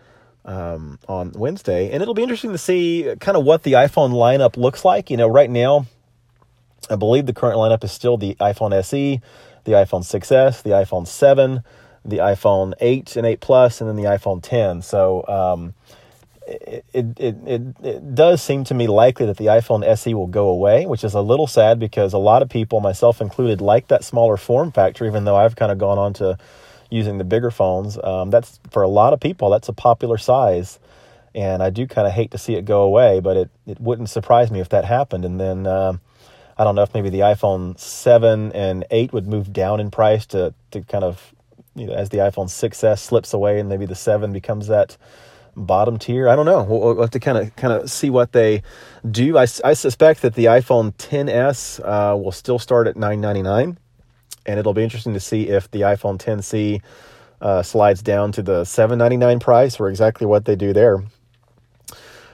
um, 0.47 0.99
on 1.09 1.33
Wednesday, 1.33 1.91
and 1.91 2.03
it'll 2.03 2.15
be 2.15 2.23
interesting 2.23 2.53
to 2.53 2.59
see 2.59 3.15
kind 3.21 3.37
of 3.37 3.45
what 3.45 3.65
the 3.65 3.73
iPhone 3.73 4.13
lineup 4.13 4.57
looks 4.57 4.85
like. 4.85 5.11
You 5.11 5.17
know, 5.17 5.29
right 5.29 5.51
now, 5.51 5.87
I 6.89 6.97
believe 6.97 7.27
the 7.27 7.35
current 7.35 7.59
lineup 7.59 7.85
is 7.85 7.93
still 7.93 8.17
the 8.17 8.37
iPhone 8.37 8.73
SE, 8.73 9.21
the 9.65 9.73
iPhone 9.73 10.03
6s, 10.03 10.63
the 10.63 10.71
iPhone 10.71 11.07
7, 11.07 11.63
the 12.05 12.19
iPhone 12.19 12.75
8 12.81 13.17
and 13.17 13.27
8 13.27 13.41
Plus, 13.41 13.81
and 13.81 13.91
then 13.91 13.97
the 13.97 14.05
iPhone 14.05 14.41
10. 14.41 14.83
So 14.83 15.27
um, 15.27 15.75
it, 16.47 16.85
it, 16.93 17.37
it, 17.45 17.77
it 17.83 18.15
does 18.15 18.41
seem 18.41 18.63
to 18.65 18.75
me 18.75 18.87
likely 18.87 19.27
that 19.27 19.37
the 19.37 19.47
iPhone 19.47 19.85
SE 19.85 20.15
will 20.15 20.29
go 20.29 20.49
away, 20.49 20.87
which 20.87 21.03
is 21.03 21.15
a 21.15 21.21
little 21.21 21.49
sad 21.49 21.81
because 21.81 22.13
a 22.13 22.19
lot 22.19 22.43
of 22.43 22.49
people, 22.49 22.81
myself 22.81 23.21
included, 23.21 23.61
like 23.61 23.89
that 23.89 24.05
smaller 24.05 24.37
form 24.37 24.71
factor, 24.71 25.05
even 25.05 25.25
though 25.25 25.37
I've 25.37 25.57
kind 25.57 25.73
of 25.73 25.79
gone 25.79 25.99
on 25.99 26.13
to 26.15 26.39
using 26.97 27.19
the 27.19 27.25
bigger 27.25 27.51
phones. 27.51 27.99
Um, 28.03 28.31
that's 28.31 28.59
for 28.71 28.83
a 28.83 28.89
lot 28.89 29.13
of 29.13 29.21
people, 29.21 29.51
that's 29.51 29.69
a 29.69 29.73
popular 29.73 30.19
size. 30.19 30.79
And 31.35 31.63
I 31.63 31.69
do 31.69 31.87
kind 31.87 32.07
of 32.07 32.15
hate 32.15 32.31
to 32.31 32.39
see 32.39 32.55
it 32.55 32.65
go 32.65 32.83
away, 32.83 33.21
but 33.21 33.37
it, 33.37 33.51
it 33.67 33.79
wouldn't 33.79 34.09
surprise 34.09 34.51
me 34.51 34.61
if 34.61 34.71
that 34.71 34.87
happened. 34.87 35.25
And 35.25 35.39
then 35.39 35.67
uh, 35.67 35.99
I 36.57 36.65
don't 36.65 36.75
know 36.75 36.83
if 36.83 36.95
maybe 36.95 37.11
the 37.11 37.21
iPhone 37.21 37.79
7 37.79 38.53
and 38.53 38.87
8 38.91 39.13
would 39.13 39.27
move 39.27 39.53
down 39.53 39.79
in 39.79 39.91
price 39.91 40.25
to, 40.27 40.55
to 40.71 40.81
kind 40.81 41.05
of, 41.05 41.35
you 41.75 41.87
know, 41.87 41.93
as 41.93 42.09
the 42.09 42.19
iPhone 42.19 42.47
6S 42.47 43.01
slips 43.01 43.35
away 43.35 43.61
and 43.61 43.69
maybe 43.69 43.85
the 43.85 43.95
7 43.95 44.33
becomes 44.33 44.69
that 44.69 44.97
bottom 45.55 45.99
tier. 45.99 46.29
I 46.29 46.37
don't 46.37 46.47
know. 46.47 46.63
We'll, 46.63 46.81
we'll 46.81 47.01
have 47.03 47.11
to 47.11 47.21
kind 47.21 47.37
of 47.37 47.55
kind 47.57 47.73
of 47.73 47.91
see 47.91 48.09
what 48.09 48.33
they 48.33 48.63
do. 49.11 49.37
I, 49.37 49.47
I 49.65 49.75
suspect 49.75 50.23
that 50.23 50.35
the 50.35 50.47
iPhone 50.47 50.95
10s 50.95 51.81
uh, 51.85 52.17
will 52.17 52.33
still 52.33 52.59
start 52.59 52.87
at 52.87 52.97
999 52.97 53.79
and 54.47 54.59
it'll 54.59 54.75
be 54.75 54.83
interesting 54.83 55.15
to 55.15 55.21
see 55.21 55.49
if 55.49 55.71
the 55.71 55.83
iPhone 55.83 56.19
10c 56.19 56.81
uh, 57.41 57.63
slides 57.63 58.03
down 58.03 58.33
to 58.33 58.43
the 58.43 58.65
799 58.65 59.41
price 59.41 59.79
or 59.79 59.89
exactly 59.89 60.27
what 60.27 60.45
they 60.45 60.57
do 60.57 60.73
there. 60.73 61.03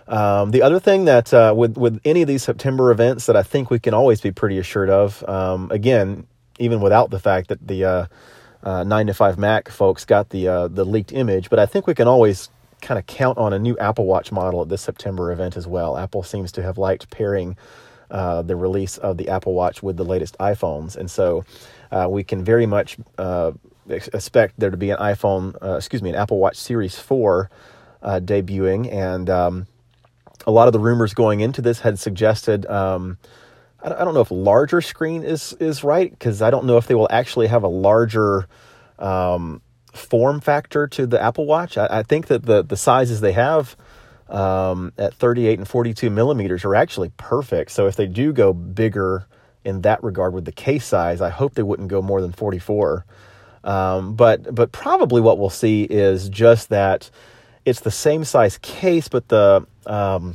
Um, 0.07 0.51
the 0.51 0.63
other 0.63 0.79
thing 0.79 1.07
that 1.07 1.33
uh, 1.33 1.55
with 1.57 1.77
with 1.77 2.01
any 2.05 2.23
of 2.23 2.29
these 2.29 2.43
September 2.43 2.91
events 2.91 3.27
that 3.27 3.37
I 3.37 3.43
think 3.43 3.71
we 3.71 3.79
can 3.79 3.95
always 3.95 4.21
be 4.21 4.31
pretty 4.31 4.59
assured 4.59 4.91
of, 4.91 5.27
um, 5.29 5.71
again, 5.71 6.27
even 6.59 6.81
without 6.81 7.11
the 7.11 7.19
fact 7.19 7.49
that 7.49 7.67
the 7.67 7.85
uh, 7.85 8.07
uh, 8.63 8.85
nine 8.85 9.07
to 9.07 9.15
five 9.15 9.39
Mac 9.39 9.69
folks 9.69 10.05
got 10.05 10.31
the 10.31 10.49
uh, 10.49 10.69
the 10.69 10.85
leaked 10.85 11.13
image, 11.13 11.49
but 11.51 11.59
I 11.59 11.67
think 11.67 11.87
we 11.87 11.95
can 11.95 12.09
always 12.09 12.51
kind 12.81 12.99
of 12.99 13.07
count 13.07 13.39
on 13.39 13.53
a 13.53 13.59
new 13.59 13.79
Apple 13.79 14.05
Watch 14.05 14.33
model 14.33 14.61
at 14.63 14.69
this 14.69 14.83
September 14.83 15.31
event 15.31 15.57
as 15.57 15.67
well. 15.67 15.97
Apple 15.97 16.25
seems 16.25 16.51
to 16.53 16.63
have 16.63 16.77
liked 16.77 17.11
pairing 17.11 17.57
uh, 18.13 18.43
the 18.43 18.55
release 18.55 18.99
of 18.99 19.17
the 19.17 19.29
Apple 19.29 19.55
Watch 19.55 19.83
with 19.83 19.97
the 19.97 20.05
latest 20.05 20.39
iPhones, 20.39 20.97
and 20.97 21.11
so 21.11 21.45
uh, 21.91 22.07
we 22.09 22.23
can 22.23 22.45
very 22.45 22.67
much 22.67 22.97
uh, 23.19 23.51
expect 23.89 24.59
there 24.59 24.71
to 24.71 24.77
be 24.77 24.91
an 24.91 24.99
iPhone, 24.99 25.55
uh, 25.63 25.77
excuse 25.77 26.03
me, 26.03 26.11
an 26.11 26.17
Apple 26.17 26.39
Watch 26.39 26.57
Series 26.57 26.99
4 26.99 27.51
uh, 28.03 28.21
debuting. 28.23 28.93
And 28.93 29.29
um, 29.29 29.67
a 30.47 30.51
lot 30.51 30.67
of 30.69 30.73
the 30.73 30.79
rumors 30.79 31.15
going 31.15 31.41
into 31.41 31.63
this 31.63 31.81
had 31.81 31.99
suggested, 31.99 32.67
um, 32.67 33.19
I, 33.83 34.05
don't 34.05 34.15
know 34.15 34.21
if 34.21 34.31
larger 34.31 34.81
screen 34.81 35.23
is, 35.25 35.53
is 35.55 35.85
right, 35.85 36.11
because 36.11 36.43
I 36.43 36.51
don't 36.51 36.65
know 36.65 36.77
if 36.77 36.87
they 36.87 36.95
will 36.95 37.09
actually 37.11 37.49
have 37.49 37.63
a 37.63 37.69
larger 37.69 38.47
um, 38.99 39.61
form 39.93 40.41
factor 40.41 40.87
to 40.89 41.07
the 41.07 41.21
Apple 41.21 41.47
Watch. 41.47 41.77
I, 41.77 41.89
I, 41.91 42.03
think 42.03 42.29
that 42.29 42.47
the, 42.47 42.63
the 42.63 42.77
sizes 42.77 43.21
they 43.21 43.33
have 43.33 43.77
um, 44.33 44.93
at 44.99 45.15
38 45.15 45.59
and 45.59 45.69
42 45.69 46.11
millimeters 46.11 46.65
are 46.65 46.75
actually 46.75 47.11
perfect. 47.17 47.71
So 47.71 47.87
if 47.87 47.97
they 47.97 48.07
do 48.07 48.33
go 48.33 48.53
bigger, 48.53 49.27
in 49.65 49.83
that 49.83 50.03
regard 50.03 50.35
with 50.35 50.45
the 50.45 50.53
case 50.53 50.85
size. 50.85 51.21
I 51.21 51.31
hope 51.31 51.55
they 51.55 51.63
wouldn't 51.63 51.89
go 51.89 52.03
more 52.03 52.21
than 52.21 52.33
44. 52.33 53.05
Um, 53.65 54.15
but 54.15 54.55
but 54.55 54.73
probably 54.73 55.21
what 55.21 55.39
we'll 55.39 55.51
see 55.51 55.85
is 55.85 56.29
just 56.29 56.71
that 56.71 57.11
it's 57.65 57.81
the 57.81 57.93
same 57.93 58.25
size 58.25 58.59
case, 58.59 59.09
but 59.09 59.29
the 59.29 59.67
um, 59.87 60.35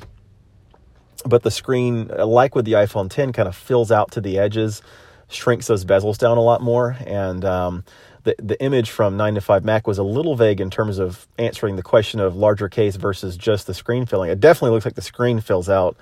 but 1.26 1.44
the 1.44 1.52
screen, 1.52 2.08
like 2.08 2.56
with 2.56 2.64
the 2.64 2.74
iPhone 2.74 3.10
10, 3.10 3.34
kind 3.34 3.50
of 3.50 3.56
fills 3.56 3.92
out 3.92 4.12
to 4.12 4.22
the 4.22 4.40
edges, 4.40 4.82
shrinks 5.28 5.68
those 5.68 5.84
bezels 5.84 6.18
down 6.18 6.38
a 6.38 6.42
lot 6.42 6.62
more, 6.62 6.96
and 7.06 7.44
um, 7.44 7.84
the 8.24 8.36
the 8.40 8.62
image 8.62 8.90
from 8.90 9.18
9 9.18 9.36
to 9.36 9.42
5 9.42 9.66
Mac 9.66 9.88
was 9.88 9.98
a 9.98 10.04
little 10.04 10.36
vague 10.36 10.62
in 10.62 10.70
terms 10.70 11.00
of 11.00 11.28
answering 11.38 11.76
the 11.76 11.84
question 11.84 12.20
of 12.20 12.36
larger 12.36 12.70
case 12.70 12.96
versus 12.96 13.38
just 13.38 13.68
the 13.68 13.74
screen 13.74 14.06
filling. 14.06 14.30
It 14.30 14.40
definitely 14.40 14.72
looks 14.72 14.86
like 14.86 14.96
the 14.96 15.02
screen 15.02 15.40
fills 15.40 15.70
out 15.70 15.98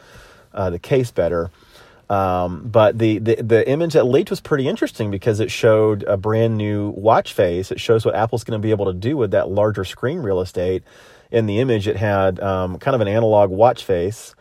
uh, 0.53 0.69
the 0.69 0.79
case 0.79 1.11
better. 1.11 1.51
Um, 2.09 2.67
but 2.67 2.99
the, 2.99 3.17
the, 3.17 3.35
the 3.35 3.67
image 3.67 3.93
that 3.93 4.03
leaked 4.03 4.29
was 4.29 4.39
pretty 4.39 4.67
interesting 4.67 5.09
because 5.09 5.39
it 5.39 5.49
showed 5.49 6.03
a 6.03 6.17
brand 6.17 6.55
new 6.55 6.89
watch 6.89 7.33
face. 7.33 7.71
It 7.71 7.79
shows 7.79 8.05
what 8.05 8.15
Apple's 8.15 8.43
going 8.43 8.59
to 8.59 8.63
be 8.63 8.71
able 8.71 8.85
to 8.85 8.93
do 8.93 9.17
with 9.17 9.31
that 9.31 9.49
larger 9.49 9.83
screen 9.83 10.19
real 10.19 10.39
estate. 10.39 10.83
In 11.31 11.47
the 11.47 11.59
image, 11.59 11.87
it 11.87 11.97
had 11.97 12.39
um, 12.39 12.77
kind 12.77 12.93
of 12.93 13.01
an 13.01 13.07
analog 13.07 13.49
watch 13.49 13.83
face. 13.83 14.35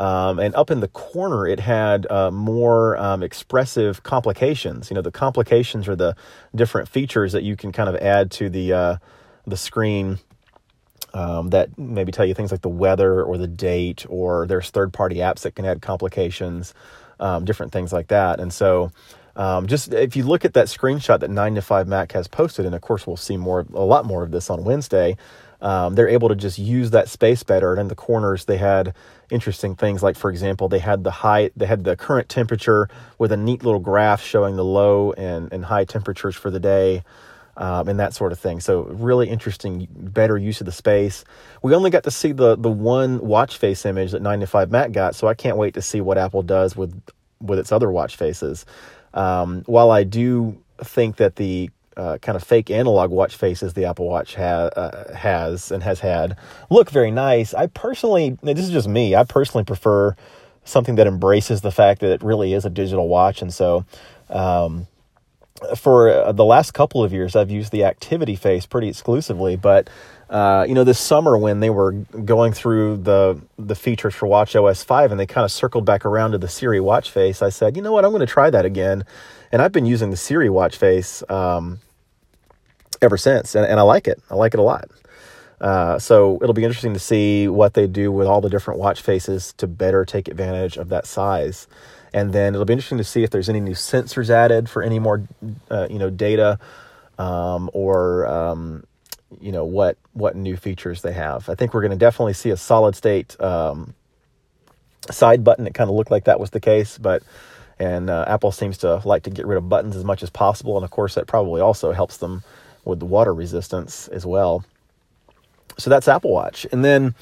Um, 0.00 0.38
and 0.38 0.54
up 0.54 0.70
in 0.70 0.80
the 0.80 0.88
corner, 0.88 1.46
it 1.46 1.60
had 1.60 2.10
uh, 2.10 2.30
more 2.30 2.96
um, 2.96 3.22
expressive 3.22 4.02
complications. 4.02 4.90
You 4.90 4.94
know, 4.94 5.02
the 5.02 5.12
complications 5.12 5.88
are 5.88 5.96
the 5.96 6.16
different 6.54 6.88
features 6.88 7.32
that 7.32 7.42
you 7.42 7.54
can 7.54 7.70
kind 7.70 7.88
of 7.88 7.96
add 7.96 8.30
to 8.32 8.48
the 8.48 8.72
uh, 8.72 8.96
the 9.46 9.58
screen 9.58 10.18
um, 11.12 11.50
that 11.50 11.76
maybe 11.78 12.12
tell 12.12 12.24
you 12.24 12.32
things 12.32 12.50
like 12.50 12.62
the 12.62 12.70
weather 12.70 13.22
or 13.22 13.36
the 13.36 13.46
date, 13.46 14.06
or 14.08 14.46
there's 14.46 14.70
third 14.70 14.92
party 14.94 15.16
apps 15.16 15.40
that 15.40 15.54
can 15.54 15.66
add 15.66 15.82
complications 15.82 16.72
um, 17.20 17.44
different 17.44 17.70
things 17.70 17.92
like 17.92 18.08
that. 18.08 18.40
And 18.40 18.52
so, 18.52 18.90
um, 19.36 19.66
just 19.66 19.92
if 19.92 20.16
you 20.16 20.24
look 20.24 20.44
at 20.44 20.54
that 20.54 20.66
screenshot 20.66 21.20
that 21.20 21.30
9 21.30 21.54
to 21.54 21.62
5 21.62 21.86
Mac 21.86 22.12
has 22.12 22.26
posted, 22.26 22.66
and 22.66 22.74
of 22.74 22.80
course 22.80 23.06
we'll 23.06 23.16
see 23.16 23.36
more, 23.36 23.66
a 23.72 23.84
lot 23.84 24.04
more 24.04 24.24
of 24.24 24.30
this 24.30 24.50
on 24.50 24.64
Wednesday. 24.64 25.16
Um, 25.62 25.94
they're 25.94 26.08
able 26.08 26.28
to 26.28 26.34
just 26.34 26.58
use 26.58 26.90
that 26.90 27.08
space 27.08 27.42
better. 27.42 27.72
And 27.72 27.80
in 27.80 27.88
the 27.88 27.94
corners, 27.94 28.46
they 28.46 28.56
had 28.56 28.94
interesting 29.30 29.76
things 29.76 30.02
like, 30.02 30.16
for 30.16 30.30
example, 30.30 30.68
they 30.68 30.78
had 30.78 31.04
the 31.04 31.10
high, 31.10 31.50
they 31.56 31.66
had 31.66 31.84
the 31.84 31.96
current 31.96 32.28
temperature 32.28 32.88
with 33.18 33.32
a 33.32 33.36
neat 33.36 33.62
little 33.62 33.80
graph 33.80 34.22
showing 34.22 34.56
the 34.56 34.64
low 34.64 35.12
and, 35.12 35.52
and 35.52 35.64
high 35.64 35.84
temperatures 35.84 36.34
for 36.36 36.50
the 36.50 36.60
day. 36.60 37.04
Um, 37.56 37.88
and 37.88 38.00
that 38.00 38.14
sort 38.14 38.32
of 38.32 38.38
thing. 38.38 38.60
So 38.60 38.84
really 38.84 39.28
interesting, 39.28 39.86
better 39.90 40.38
use 40.38 40.60
of 40.60 40.64
the 40.64 40.72
space. 40.72 41.24
We 41.62 41.74
only 41.74 41.90
got 41.90 42.04
to 42.04 42.10
see 42.10 42.32
the 42.32 42.56
the 42.56 42.70
one 42.70 43.20
watch 43.20 43.58
face 43.58 43.84
image 43.84 44.12
that 44.12 44.22
95 44.22 44.70
Mac 44.70 44.92
got, 44.92 45.14
so 45.14 45.26
I 45.26 45.34
can't 45.34 45.58
wait 45.58 45.74
to 45.74 45.82
see 45.82 46.00
what 46.00 46.16
Apple 46.16 46.42
does 46.42 46.74
with 46.74 46.98
with 47.42 47.58
its 47.58 47.70
other 47.70 47.90
watch 47.90 48.16
faces. 48.16 48.64
Um, 49.12 49.62
while 49.66 49.90
I 49.90 50.04
do 50.04 50.62
think 50.78 51.16
that 51.16 51.36
the 51.36 51.70
uh, 51.96 52.18
kind 52.18 52.36
of 52.36 52.42
fake 52.42 52.70
analog 52.70 53.10
watch 53.10 53.36
faces 53.36 53.74
the 53.74 53.84
Apple 53.84 54.06
Watch 54.06 54.34
ha- 54.34 54.70
uh, 54.76 55.14
has 55.14 55.70
and 55.70 55.82
has 55.82 56.00
had 56.00 56.36
look 56.70 56.90
very 56.90 57.10
nice. 57.10 57.52
I 57.54 57.66
personally, 57.66 58.38
this 58.42 58.60
is 58.60 58.70
just 58.70 58.88
me, 58.88 59.14
I 59.14 59.24
personally 59.24 59.64
prefer 59.64 60.14
something 60.64 60.94
that 60.96 61.06
embraces 61.06 61.62
the 61.62 61.72
fact 61.72 62.00
that 62.00 62.12
it 62.12 62.22
really 62.22 62.54
is 62.54 62.64
a 62.64 62.70
digital 62.70 63.08
watch. 63.08 63.42
And 63.42 63.52
so, 63.52 63.84
um, 64.28 64.86
for 65.76 66.32
the 66.32 66.44
last 66.44 66.72
couple 66.72 67.04
of 67.04 67.12
years, 67.12 67.36
I've 67.36 67.50
used 67.50 67.70
the 67.72 67.84
activity 67.84 68.34
face 68.36 68.64
pretty 68.66 68.88
exclusively. 68.88 69.56
But 69.56 69.90
uh, 70.30 70.64
you 70.68 70.74
know, 70.74 70.84
this 70.84 70.98
summer 70.98 71.36
when 71.36 71.60
they 71.60 71.70
were 71.70 71.92
going 71.92 72.52
through 72.52 72.98
the 72.98 73.40
the 73.58 73.74
features 73.74 74.14
for 74.14 74.28
watchOS 74.28 74.84
five, 74.84 75.10
and 75.10 75.18
they 75.18 75.26
kind 75.26 75.44
of 75.44 75.50
circled 75.50 75.84
back 75.84 76.06
around 76.06 76.32
to 76.32 76.38
the 76.38 76.48
Siri 76.48 76.80
watch 76.80 77.10
face, 77.10 77.42
I 77.42 77.48
said, 77.48 77.76
you 77.76 77.82
know 77.82 77.92
what, 77.92 78.04
I'm 78.04 78.12
going 78.12 78.20
to 78.20 78.26
try 78.26 78.48
that 78.48 78.64
again. 78.64 79.04
And 79.52 79.60
I've 79.60 79.72
been 79.72 79.86
using 79.86 80.10
the 80.10 80.16
Siri 80.16 80.48
watch 80.48 80.76
face 80.76 81.22
um, 81.28 81.80
ever 83.02 83.16
since, 83.16 83.54
and, 83.54 83.66
and 83.66 83.80
I 83.80 83.82
like 83.82 84.06
it. 84.06 84.22
I 84.30 84.34
like 84.34 84.54
it 84.54 84.60
a 84.60 84.62
lot. 84.62 84.88
Uh, 85.60 85.98
so 85.98 86.38
it'll 86.42 86.54
be 86.54 86.64
interesting 86.64 86.94
to 86.94 87.00
see 87.00 87.46
what 87.46 87.74
they 87.74 87.86
do 87.86 88.10
with 88.10 88.26
all 88.26 88.40
the 88.40 88.48
different 88.48 88.80
watch 88.80 89.02
faces 89.02 89.52
to 89.54 89.66
better 89.66 90.04
take 90.04 90.28
advantage 90.28 90.76
of 90.76 90.88
that 90.88 91.06
size. 91.06 91.66
And 92.14 92.32
then 92.32 92.54
it'll 92.54 92.64
be 92.64 92.72
interesting 92.72 92.98
to 92.98 93.04
see 93.04 93.22
if 93.22 93.30
there's 93.30 93.48
any 93.48 93.60
new 93.60 93.74
sensors 93.74 94.30
added 94.30 94.70
for 94.70 94.82
any 94.82 94.98
more, 94.98 95.22
uh, 95.70 95.86
you 95.90 95.98
know, 95.98 96.10
data, 96.10 96.58
um, 97.18 97.70
or 97.74 98.26
um, 98.26 98.84
you 99.40 99.52
know 99.52 99.64
what 99.64 99.96
what 100.12 100.34
new 100.34 100.56
features 100.56 101.02
they 101.02 101.12
have. 101.12 101.48
I 101.48 101.54
think 101.54 101.72
we're 101.72 101.82
going 101.82 101.92
to 101.92 101.96
definitely 101.96 102.32
see 102.32 102.50
a 102.50 102.56
solid 102.56 102.96
state 102.96 103.38
um, 103.40 103.94
side 105.10 105.44
button. 105.44 105.66
It 105.66 105.74
kind 105.74 105.88
of 105.88 105.94
looked 105.94 106.10
like 106.10 106.24
that 106.24 106.40
was 106.40 106.50
the 106.50 106.60
case, 106.60 106.98
but 106.98 107.22
and 107.80 108.08
uh, 108.10 108.26
Apple 108.28 108.52
seems 108.52 108.78
to 108.78 109.02
like 109.04 109.24
to 109.24 109.30
get 109.30 109.46
rid 109.46 109.58
of 109.58 109.68
buttons 109.68 109.96
as 109.96 110.04
much 110.04 110.22
as 110.22 110.30
possible, 110.30 110.76
and 110.76 110.84
of 110.84 110.90
course 110.90 111.14
that 111.14 111.26
probably 111.26 111.60
also 111.60 111.90
helps 111.90 112.18
them 112.18 112.44
with 112.84 113.00
the 113.00 113.06
water 113.06 113.34
resistance 113.34 114.06
as 114.08 114.24
well. 114.24 114.64
So 115.78 115.88
that's 115.88 116.08
Apple 116.08 116.30
Watch. 116.30 116.66
And 116.72 116.84
then 116.84 117.14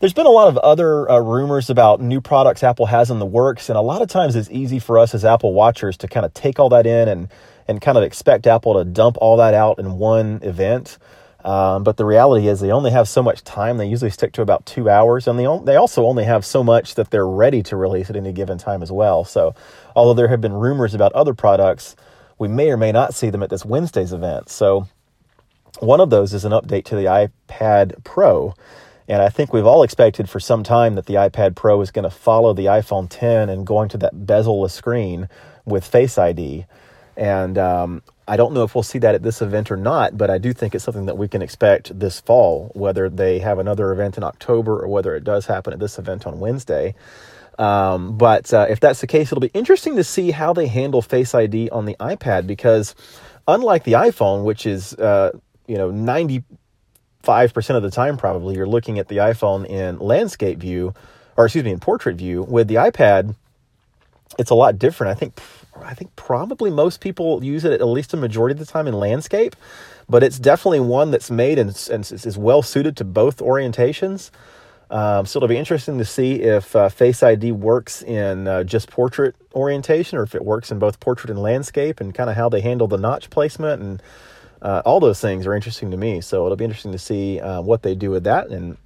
there's 0.00 0.14
been 0.14 0.26
a 0.26 0.30
lot 0.30 0.48
of 0.48 0.56
other 0.58 1.10
uh, 1.10 1.18
rumors 1.18 1.68
about 1.68 2.00
new 2.00 2.20
products 2.20 2.62
Apple 2.62 2.86
has 2.86 3.10
in 3.10 3.18
the 3.18 3.26
works. 3.26 3.68
And 3.68 3.76
a 3.76 3.82
lot 3.82 4.00
of 4.00 4.08
times 4.08 4.36
it's 4.36 4.50
easy 4.50 4.78
for 4.78 4.98
us 4.98 5.14
as 5.14 5.24
Apple 5.24 5.52
watchers 5.52 5.98
to 5.98 6.08
kind 6.08 6.24
of 6.24 6.32
take 6.32 6.58
all 6.58 6.70
that 6.70 6.86
in 6.86 7.08
and, 7.08 7.28
and 7.68 7.80
kind 7.80 7.98
of 7.98 8.04
expect 8.04 8.46
Apple 8.46 8.74
to 8.74 8.84
dump 8.84 9.18
all 9.20 9.36
that 9.36 9.52
out 9.52 9.78
in 9.78 9.98
one 9.98 10.40
event. 10.42 10.98
Um, 11.46 11.84
but 11.84 11.96
the 11.96 12.04
reality 12.04 12.48
is 12.48 12.58
they 12.58 12.72
only 12.72 12.90
have 12.90 13.08
so 13.08 13.22
much 13.22 13.44
time. 13.44 13.76
They 13.76 13.86
usually 13.86 14.10
stick 14.10 14.32
to 14.32 14.42
about 14.42 14.66
two 14.66 14.90
hours, 14.90 15.28
and 15.28 15.38
they 15.38 15.46
they 15.64 15.76
also 15.76 16.04
only 16.04 16.24
have 16.24 16.44
so 16.44 16.64
much 16.64 16.96
that 16.96 17.12
they're 17.12 17.26
ready 17.26 17.62
to 17.62 17.76
release 17.76 18.10
at 18.10 18.16
any 18.16 18.32
given 18.32 18.58
time 18.58 18.82
as 18.82 18.90
well. 18.90 19.24
So, 19.24 19.54
although 19.94 20.14
there 20.14 20.26
have 20.26 20.40
been 20.40 20.54
rumors 20.54 20.92
about 20.92 21.12
other 21.12 21.34
products, 21.34 21.94
we 22.36 22.48
may 22.48 22.68
or 22.68 22.76
may 22.76 22.90
not 22.90 23.14
see 23.14 23.30
them 23.30 23.44
at 23.44 23.50
this 23.50 23.64
Wednesday's 23.64 24.12
event. 24.12 24.48
So, 24.48 24.88
one 25.78 26.00
of 26.00 26.10
those 26.10 26.34
is 26.34 26.44
an 26.44 26.50
update 26.50 26.84
to 26.86 26.96
the 26.96 27.04
iPad 27.04 28.02
Pro. 28.02 28.52
And 29.08 29.22
I 29.22 29.28
think 29.28 29.52
we've 29.52 29.66
all 29.66 29.84
expected 29.84 30.28
for 30.28 30.40
some 30.40 30.64
time 30.64 30.96
that 30.96 31.06
the 31.06 31.14
iPad 31.14 31.54
Pro 31.54 31.80
is 31.80 31.92
going 31.92 32.02
to 32.02 32.10
follow 32.10 32.54
the 32.54 32.64
iPhone 32.64 33.06
10 33.08 33.48
and 33.48 33.64
going 33.64 33.88
to 33.90 33.98
that 33.98 34.26
bezel-less 34.26 34.74
screen 34.74 35.28
with 35.64 35.86
Face 35.86 36.18
ID. 36.18 36.66
And 37.16 37.56
um, 37.56 38.02
I 38.28 38.36
don't 38.36 38.52
know 38.52 38.64
if 38.64 38.74
we'll 38.74 38.82
see 38.82 38.98
that 38.98 39.14
at 39.14 39.22
this 39.22 39.40
event 39.40 39.70
or 39.70 39.76
not, 39.76 40.18
but 40.18 40.30
I 40.30 40.38
do 40.38 40.52
think 40.52 40.74
it's 40.74 40.84
something 40.84 41.06
that 41.06 41.16
we 41.16 41.28
can 41.28 41.42
expect 41.42 41.98
this 41.98 42.20
fall, 42.20 42.72
whether 42.74 43.08
they 43.08 43.38
have 43.38 43.58
another 43.58 43.92
event 43.92 44.16
in 44.16 44.24
October 44.24 44.82
or 44.82 44.88
whether 44.88 45.14
it 45.14 45.24
does 45.24 45.46
happen 45.46 45.72
at 45.72 45.78
this 45.78 45.98
event 45.98 46.26
on 46.26 46.40
Wednesday. 46.40 46.94
Um, 47.58 48.18
but 48.18 48.52
uh, 48.52 48.66
if 48.68 48.80
that's 48.80 49.00
the 49.00 49.06
case, 49.06 49.32
it'll 49.32 49.40
be 49.40 49.50
interesting 49.54 49.96
to 49.96 50.04
see 50.04 50.32
how 50.32 50.52
they 50.52 50.66
handle 50.66 51.02
Face 51.02 51.34
ID 51.34 51.70
on 51.70 51.86
the 51.86 51.96
iPad 52.00 52.46
because, 52.46 52.94
unlike 53.46 53.84
the 53.84 53.92
iPhone, 53.92 54.44
which 54.44 54.66
is 54.66 54.92
uh, 54.94 55.30
you 55.66 55.78
know, 55.78 55.90
95% 55.90 56.42
of 57.70 57.82
the 57.82 57.90
time 57.90 58.16
probably 58.16 58.56
you're 58.56 58.66
looking 58.66 58.98
at 58.98 59.08
the 59.08 59.18
iPhone 59.18 59.66
in 59.66 59.98
landscape 59.98 60.58
view 60.58 60.94
or 61.36 61.44
excuse 61.44 61.64
me, 61.64 61.70
in 61.70 61.80
portrait 61.80 62.16
view. 62.16 62.42
With 62.42 62.68
the 62.68 62.76
iPad, 62.76 63.34
it's 64.38 64.50
a 64.50 64.54
lot 64.54 64.78
different. 64.78 65.16
I 65.16 65.18
think 65.18 65.38
I 65.82 65.94
think 65.94 66.14
probably 66.16 66.70
most 66.70 67.00
people 67.00 67.42
use 67.44 67.64
it 67.64 67.72
at 67.72 67.86
least 67.86 68.14
a 68.14 68.16
majority 68.16 68.52
of 68.52 68.58
the 68.58 68.66
time 68.66 68.86
in 68.86 68.94
landscape, 68.94 69.56
but 70.08 70.22
it's 70.22 70.38
definitely 70.38 70.80
one 70.80 71.10
that's 71.10 71.30
made 71.30 71.58
and, 71.58 71.70
and 71.92 72.10
is 72.10 72.38
well 72.38 72.62
suited 72.62 72.96
to 72.98 73.04
both 73.04 73.38
orientations. 73.38 74.30
Um, 74.88 75.26
so 75.26 75.38
it'll 75.38 75.48
be 75.48 75.56
interesting 75.56 75.98
to 75.98 76.04
see 76.04 76.42
if 76.42 76.76
uh, 76.76 76.88
Face 76.88 77.22
ID 77.22 77.52
works 77.52 78.02
in 78.02 78.46
uh, 78.46 78.62
just 78.62 78.88
portrait 78.88 79.34
orientation 79.54 80.16
or 80.16 80.22
if 80.22 80.34
it 80.34 80.44
works 80.44 80.70
in 80.70 80.78
both 80.78 81.00
portrait 81.00 81.30
and 81.30 81.40
landscape 81.40 82.00
and 82.00 82.14
kind 82.14 82.30
of 82.30 82.36
how 82.36 82.48
they 82.48 82.60
handle 82.60 82.86
the 82.86 82.96
notch 82.96 83.28
placement 83.30 83.82
and 83.82 84.02
uh, 84.62 84.82
all 84.84 85.00
those 85.00 85.20
things 85.20 85.46
are 85.46 85.54
interesting 85.54 85.90
to 85.90 85.96
me. 85.96 86.20
So 86.20 86.44
it'll 86.44 86.56
be 86.56 86.64
interesting 86.64 86.92
to 86.92 86.98
see 86.98 87.40
uh, 87.40 87.60
what 87.62 87.82
they 87.82 87.94
do 87.94 88.10
with 88.10 88.24
that. 88.24 88.48
And 88.48 88.76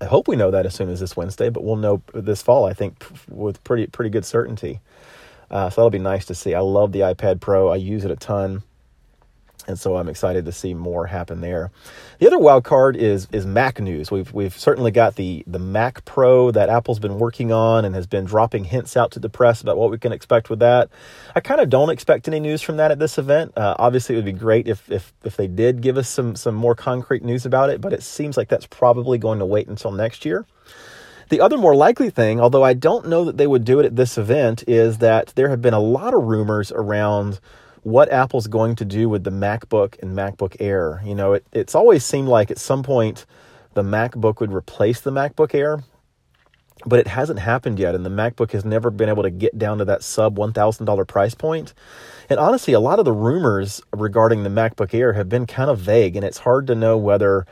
I 0.00 0.06
hope 0.06 0.28
we 0.28 0.36
know 0.36 0.50
that 0.50 0.66
as 0.66 0.74
soon 0.74 0.88
as 0.88 1.00
this 1.00 1.16
Wednesday, 1.16 1.48
but 1.48 1.64
we'll 1.64 1.76
know 1.76 2.02
this 2.14 2.42
fall, 2.42 2.64
I 2.64 2.72
think, 2.72 3.04
with 3.28 3.62
pretty, 3.64 3.86
pretty 3.86 4.10
good 4.10 4.24
certainty. 4.24 4.80
Uh, 5.52 5.70
so 5.70 5.82
that'll 5.82 5.90
be 5.90 5.98
nice 5.98 6.24
to 6.26 6.34
see. 6.34 6.54
I 6.54 6.60
love 6.60 6.92
the 6.92 7.00
iPad 7.00 7.40
Pro. 7.40 7.68
I 7.68 7.76
use 7.76 8.04
it 8.04 8.10
a 8.10 8.16
ton 8.16 8.62
and 9.66 9.78
so 9.78 9.96
I'm 9.96 10.08
excited 10.08 10.44
to 10.46 10.52
see 10.52 10.74
more 10.74 11.06
happen 11.06 11.40
there. 11.40 11.70
The 12.18 12.26
other 12.26 12.38
wild 12.38 12.64
card 12.64 12.96
is 12.96 13.28
is 13.32 13.46
Mac 13.46 13.80
news. 13.80 14.10
We've 14.10 14.32
we've 14.32 14.56
certainly 14.56 14.90
got 14.90 15.16
the 15.16 15.44
the 15.46 15.58
Mac 15.58 16.04
Pro 16.04 16.50
that 16.50 16.68
Apple's 16.68 16.98
been 16.98 17.18
working 17.18 17.52
on 17.52 17.84
and 17.84 17.94
has 17.94 18.06
been 18.06 18.24
dropping 18.24 18.64
hints 18.64 18.96
out 18.96 19.12
to 19.12 19.20
the 19.20 19.28
press 19.28 19.60
about 19.60 19.76
what 19.76 19.90
we 19.90 19.98
can 19.98 20.12
expect 20.12 20.50
with 20.50 20.58
that. 20.60 20.90
I 21.34 21.40
kind 21.40 21.60
of 21.60 21.70
don't 21.70 21.90
expect 21.90 22.28
any 22.28 22.40
news 22.40 22.62
from 22.62 22.76
that 22.78 22.90
at 22.90 22.98
this 22.98 23.18
event. 23.18 23.52
Uh, 23.56 23.76
obviously, 23.78 24.14
it 24.14 24.18
would 24.18 24.24
be 24.24 24.32
great 24.32 24.68
if 24.68 24.90
if 24.90 25.12
if 25.24 25.36
they 25.36 25.46
did 25.46 25.80
give 25.80 25.96
us 25.96 26.08
some 26.08 26.36
some 26.36 26.54
more 26.54 26.74
concrete 26.74 27.22
news 27.22 27.46
about 27.46 27.70
it, 27.70 27.80
but 27.80 27.92
it 27.92 28.02
seems 28.02 28.36
like 28.36 28.48
that's 28.48 28.66
probably 28.66 29.18
going 29.18 29.38
to 29.38 29.46
wait 29.46 29.68
until 29.68 29.92
next 29.92 30.24
year. 30.24 30.44
The 31.32 31.40
other 31.40 31.56
more 31.56 31.74
likely 31.74 32.10
thing, 32.10 32.42
although 32.42 32.62
I 32.62 32.74
don't 32.74 33.08
know 33.08 33.24
that 33.24 33.38
they 33.38 33.46
would 33.46 33.64
do 33.64 33.80
it 33.80 33.86
at 33.86 33.96
this 33.96 34.18
event, 34.18 34.64
is 34.66 34.98
that 34.98 35.28
there 35.28 35.48
have 35.48 35.62
been 35.62 35.72
a 35.72 35.80
lot 35.80 36.12
of 36.12 36.24
rumors 36.24 36.70
around 36.70 37.40
what 37.84 38.12
Apple's 38.12 38.48
going 38.48 38.76
to 38.76 38.84
do 38.84 39.08
with 39.08 39.24
the 39.24 39.30
MacBook 39.30 39.98
and 40.02 40.14
MacBook 40.14 40.56
Air. 40.60 41.00
You 41.02 41.14
know, 41.14 41.32
it, 41.32 41.46
it's 41.50 41.74
always 41.74 42.04
seemed 42.04 42.28
like 42.28 42.50
at 42.50 42.58
some 42.58 42.82
point 42.82 43.24
the 43.72 43.82
MacBook 43.82 44.40
would 44.40 44.52
replace 44.52 45.00
the 45.00 45.10
MacBook 45.10 45.54
Air, 45.54 45.82
but 46.84 46.98
it 46.98 47.06
hasn't 47.06 47.38
happened 47.38 47.78
yet. 47.78 47.94
And 47.94 48.04
the 48.04 48.10
MacBook 48.10 48.50
has 48.50 48.66
never 48.66 48.90
been 48.90 49.08
able 49.08 49.22
to 49.22 49.30
get 49.30 49.56
down 49.56 49.78
to 49.78 49.86
that 49.86 50.02
sub 50.02 50.36
$1,000 50.36 51.08
price 51.08 51.34
point. 51.34 51.72
And 52.28 52.38
honestly, 52.38 52.74
a 52.74 52.78
lot 52.78 52.98
of 52.98 53.06
the 53.06 53.12
rumors 53.14 53.80
regarding 53.90 54.42
the 54.42 54.50
MacBook 54.50 54.92
Air 54.92 55.14
have 55.14 55.30
been 55.30 55.46
kind 55.46 55.70
of 55.70 55.78
vague, 55.78 56.14
and 56.14 56.26
it's 56.26 56.40
hard 56.40 56.66
to 56.66 56.74
know 56.74 56.98
whether. 56.98 57.46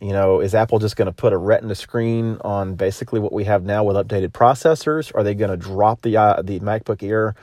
You 0.00 0.12
know, 0.12 0.40
is 0.40 0.54
Apple 0.54 0.78
just 0.78 0.96
going 0.96 1.06
to 1.06 1.12
put 1.12 1.34
a 1.34 1.36
Retina 1.36 1.74
screen 1.74 2.38
on 2.40 2.74
basically 2.74 3.20
what 3.20 3.32
we 3.32 3.44
have 3.44 3.64
now 3.64 3.84
with 3.84 3.96
updated 3.96 4.30
processors? 4.30 5.14
Are 5.14 5.22
they 5.22 5.34
going 5.34 5.50
to 5.50 5.58
drop 5.58 6.00
the 6.00 6.16
uh, 6.16 6.40
the 6.42 6.58
MacBook 6.60 7.02
Air 7.02 7.34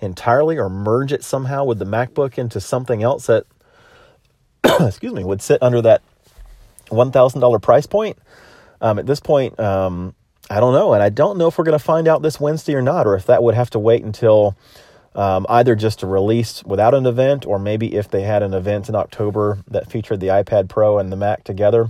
entirely 0.00 0.58
or 0.58 0.68
merge 0.68 1.12
it 1.12 1.22
somehow 1.22 1.64
with 1.64 1.78
the 1.78 1.84
MacBook 1.84 2.38
into 2.38 2.60
something 2.60 3.02
else 3.02 3.26
that, 3.26 3.44
excuse 4.80 5.12
me, 5.12 5.24
would 5.24 5.42
sit 5.42 5.62
under 5.62 5.82
that 5.82 6.02
$1,000 6.86 7.62
price 7.62 7.86
point. 7.86 8.18
Um, 8.80 8.98
at 8.98 9.06
this 9.06 9.20
point, 9.20 9.58
um, 9.58 10.14
I 10.50 10.60
don't 10.60 10.74
know. 10.74 10.92
And 10.92 11.02
I 11.02 11.08
don't 11.08 11.38
know 11.38 11.48
if 11.48 11.58
we're 11.58 11.64
going 11.64 11.78
to 11.78 11.84
find 11.84 12.08
out 12.08 12.22
this 12.22 12.38
Wednesday 12.40 12.74
or 12.74 12.82
not, 12.82 13.06
or 13.06 13.14
if 13.14 13.26
that 13.26 13.42
would 13.42 13.54
have 13.54 13.70
to 13.70 13.78
wait 13.78 14.04
until 14.04 14.56
um, 15.14 15.46
either 15.48 15.74
just 15.74 16.02
a 16.02 16.06
release 16.06 16.62
without 16.64 16.94
an 16.94 17.06
event, 17.06 17.46
or 17.46 17.58
maybe 17.58 17.94
if 17.94 18.10
they 18.10 18.22
had 18.22 18.42
an 18.42 18.52
event 18.52 18.88
in 18.88 18.94
October 18.94 19.58
that 19.68 19.90
featured 19.90 20.20
the 20.20 20.28
iPad 20.28 20.68
Pro 20.68 20.98
and 20.98 21.10
the 21.10 21.16
Mac 21.16 21.42
together. 21.42 21.88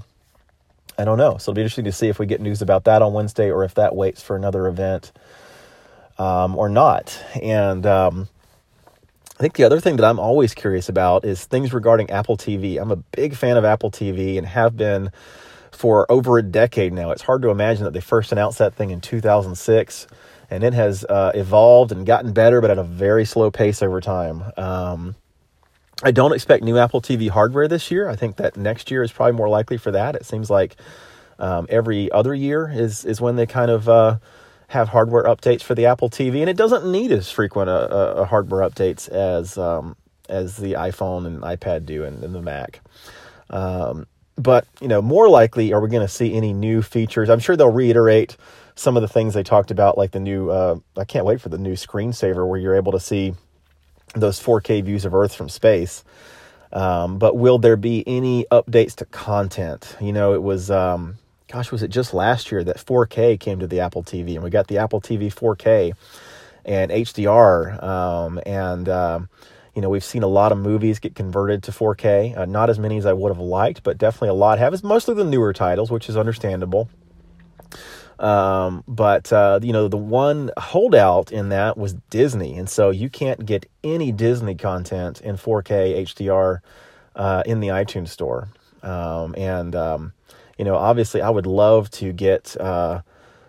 I 0.99 1.05
don't 1.05 1.19
know. 1.19 1.37
So 1.39 1.51
it'll 1.51 1.55
be 1.55 1.63
interesting 1.63 1.85
to 1.85 1.93
see 1.93 2.09
if 2.09 2.19
we 2.19 2.27
get 2.27 2.41
news 2.41 2.63
about 2.63 2.85
that 2.85 3.03
on 3.03 3.13
Wednesday 3.13 3.51
or 3.51 3.65
if 3.65 3.75
that 3.75 3.95
waits 3.95 4.23
for 4.23 4.37
another 4.37 4.67
event 4.67 5.13
um, 6.19 6.57
or 6.57 6.69
not. 6.69 7.23
And 7.41 7.85
um, 7.85 8.29
I 9.39 9.41
think 9.41 9.55
the 9.55 9.65
other 9.65 9.81
thing 9.81 9.97
that 9.97 10.05
I'm 10.05 10.19
always 10.19 10.55
curious 10.55 10.89
about 10.89 11.25
is 11.25 11.45
things 11.45 11.75
regarding 11.75 12.11
Apple 12.11 12.37
TV. 12.37 12.81
I'm 12.81 12.91
a 12.91 12.97
big 12.97 13.35
fan 13.35 13.57
of 13.57 13.65
Apple 13.65 13.91
TV 13.91 14.39
and 14.39 14.47
have 14.47 14.77
been 14.77 15.11
for 15.73 16.11
over 16.11 16.39
a 16.39 16.43
decade 16.43 16.93
now. 16.93 17.11
It's 17.11 17.23
hard 17.23 17.43
to 17.43 17.51
imagine 17.51 17.85
that 17.85 17.93
they 17.93 18.01
first 18.01 18.33
announced 18.33 18.59
that 18.59 18.75
thing 18.75 18.91
in 18.91 19.03
2006 19.03 20.07
and 20.51 20.65
it 20.65 20.73
has 20.73 21.05
uh, 21.05 21.33
evolved 21.35 21.93
and 21.93 22.07
gotten 22.07 22.33
better, 22.33 22.61
but 22.61 22.71
at 22.71 22.79
a 22.79 22.85
very 22.85 23.25
slow 23.25 23.51
pace 23.51 23.83
over 23.83 24.01
time. 24.01 24.45
Um, 24.57 25.17
I 26.03 26.11
don't 26.11 26.33
expect 26.33 26.63
new 26.63 26.77
Apple 26.77 27.01
TV 27.01 27.31
hardware 27.31 27.69
this 27.69 27.91
year. 27.91 28.09
I 28.09 28.17
think 28.17 28.37
that 28.37 28.57
next 28.57 28.91
year 28.91 29.03
is 29.03 29.13
probably 29.13 29.33
more 29.33 29.49
likely 29.49 29.79
for 29.79 29.91
that. 29.93 30.15
It 30.15 30.27
seems 30.27 30.51
like 30.51 30.77
um, 31.39 31.67
every 31.71 32.11
other 32.13 32.35
year 32.35 32.71
is 32.73 33.05
is 33.05 33.21
when 33.21 33.37
they 33.37 33.47
kind 33.47 33.71
of 33.71 33.89
uh, 33.89 34.19
have 34.69 34.89
hardware 34.89 35.25
updates 35.25 35.63
for 35.63 35.75
the 35.75 35.87
Apple 35.87 36.11
TV, 36.11 36.41
and 36.41 36.51
it 36.51 36.57
doesn't 36.57 36.91
need 36.91 37.13
as 37.13 37.31
frequent 37.31 37.71
a, 37.71 38.17
a, 38.19 38.25
hardware 38.25 38.69
updates 38.69 39.09
as 39.09 39.57
um, 39.57 39.97
as 40.29 40.57
the 40.57 40.73
iPhone 40.73 41.27
and 41.27 41.41
iPad 41.43 41.87
do 41.87 42.05
and, 42.05 42.23
and 42.23 42.35
the 42.35 42.43
Mac. 42.43 42.81
Um, 43.49 44.07
but 44.37 44.67
you 44.81 44.89
know, 44.89 45.01
more 45.01 45.29
likely, 45.31 45.73
are 45.73 45.81
we 45.81 45.89
going 45.89 46.07
to 46.07 46.13
see 46.13 46.35
any 46.35 46.53
new 46.53 46.83
features? 46.83 47.31
I'm 47.31 47.41
sure 47.41 47.57
they'll 47.57 47.73
reiterate 47.73 48.37
some 48.75 48.97
of 48.97 49.01
the 49.03 49.09
things 49.09 49.33
they 49.33 49.43
talked 49.43 49.71
about, 49.71 49.97
like 49.97 50.11
the 50.11 50.21
new. 50.21 50.51
Uh, 50.51 50.77
I 50.97 51.05
can't 51.05 51.25
wait 51.25 51.41
for 51.41 51.49
the 51.49 51.59
new 51.59 51.73
screensaver 51.73 52.47
where 52.47 52.59
you're 52.59 52.77
able 52.77 52.93
to 52.93 53.01
see 53.01 53.35
those 54.15 54.41
4K 54.41 54.85
views 54.85 55.05
of 55.05 55.15
Earth 55.15 55.35
from 55.35 55.49
space. 55.49 56.05
Um, 56.73 57.19
but 57.19 57.37
will 57.37 57.59
there 57.59 57.77
be 57.77 58.05
any 58.07 58.45
updates 58.51 58.97
to 58.97 59.05
content? 59.07 59.97
You 60.01 60.13
know, 60.13 60.35
it 60.35 60.43
was, 60.43 60.71
um, 60.71 61.17
gosh, 61.49 61.71
was 61.71 61.83
it 61.83 61.89
just 61.89 62.13
last 62.13 62.51
year 62.51 62.65
that 62.65 62.77
4K 62.77 63.39
came 63.39 63.61
to 63.61 63.67
the 63.67 63.81
Apple 63.81 64.03
TV, 64.03 64.35
and 64.35 64.43
we 64.43 64.51
got 64.51 64.67
the 64.67 64.79
Apple 64.79 65.01
TV 65.01 65.33
4K 65.33 65.93
and 66.65 66.91
HDR, 66.91 67.83
um, 67.83 68.41
and 68.45 68.89
um, 68.89 69.29
you 69.75 69.83
know, 69.83 69.89
we've 69.89 70.03
seen 70.03 70.23
a 70.23 70.29
lot 70.29 70.53
of 70.53 70.59
movies 70.59 70.99
get 70.99 71.15
converted 71.15 71.63
to 71.65 71.71
4K. 71.71 72.37
Uh, 72.37 72.45
not 72.47 72.71
as 72.71 72.79
many 72.79 72.97
as 72.97 73.07
I 73.07 73.13
would 73.13 73.29
have 73.29 73.39
liked, 73.39 73.83
but 73.83 73.99
definitely 73.99 74.31
a 74.31 74.35
lot 74.35 74.59
have. 74.59 74.73
It's 74.73 74.83
mostly 74.83 75.15
the 75.15 75.25
newer 75.25 75.53
titles, 75.53 75.91
which 75.91 76.09
is 76.09 76.17
understandable. 76.17 76.89
Um, 78.19 78.83
but 78.89 79.33
uh, 79.33 79.61
you 79.63 79.73
know, 79.73 79.89
the 79.89 79.97
one 79.97 80.51
holdout 80.57 81.33
in 81.33 81.51
that 81.51 81.77
was 81.77 81.95
Disney, 82.11 82.57
and 82.57 82.69
so 82.69 82.91
you 82.91 83.11
can't 83.11 83.45
get 83.45 83.69
any 83.85 84.13
Disney 84.13 84.55
content 84.55 85.21
in 85.21 85.37
4K 85.37 86.03
HDR 86.03 86.61
uh, 87.15 87.43
in 87.45 87.61
the 87.61 87.69
iTunes 87.69 88.09
store. 88.09 88.49
Um, 88.83 89.35
and 89.37 89.75
um, 89.77 90.13
you 90.57 90.65
know, 90.65 90.77
obviously, 90.77 91.21
I 91.21 91.31
would 91.31 91.47
love 91.47 91.91
to 91.93 92.13
get 92.13 92.57
uh, 92.59 93.03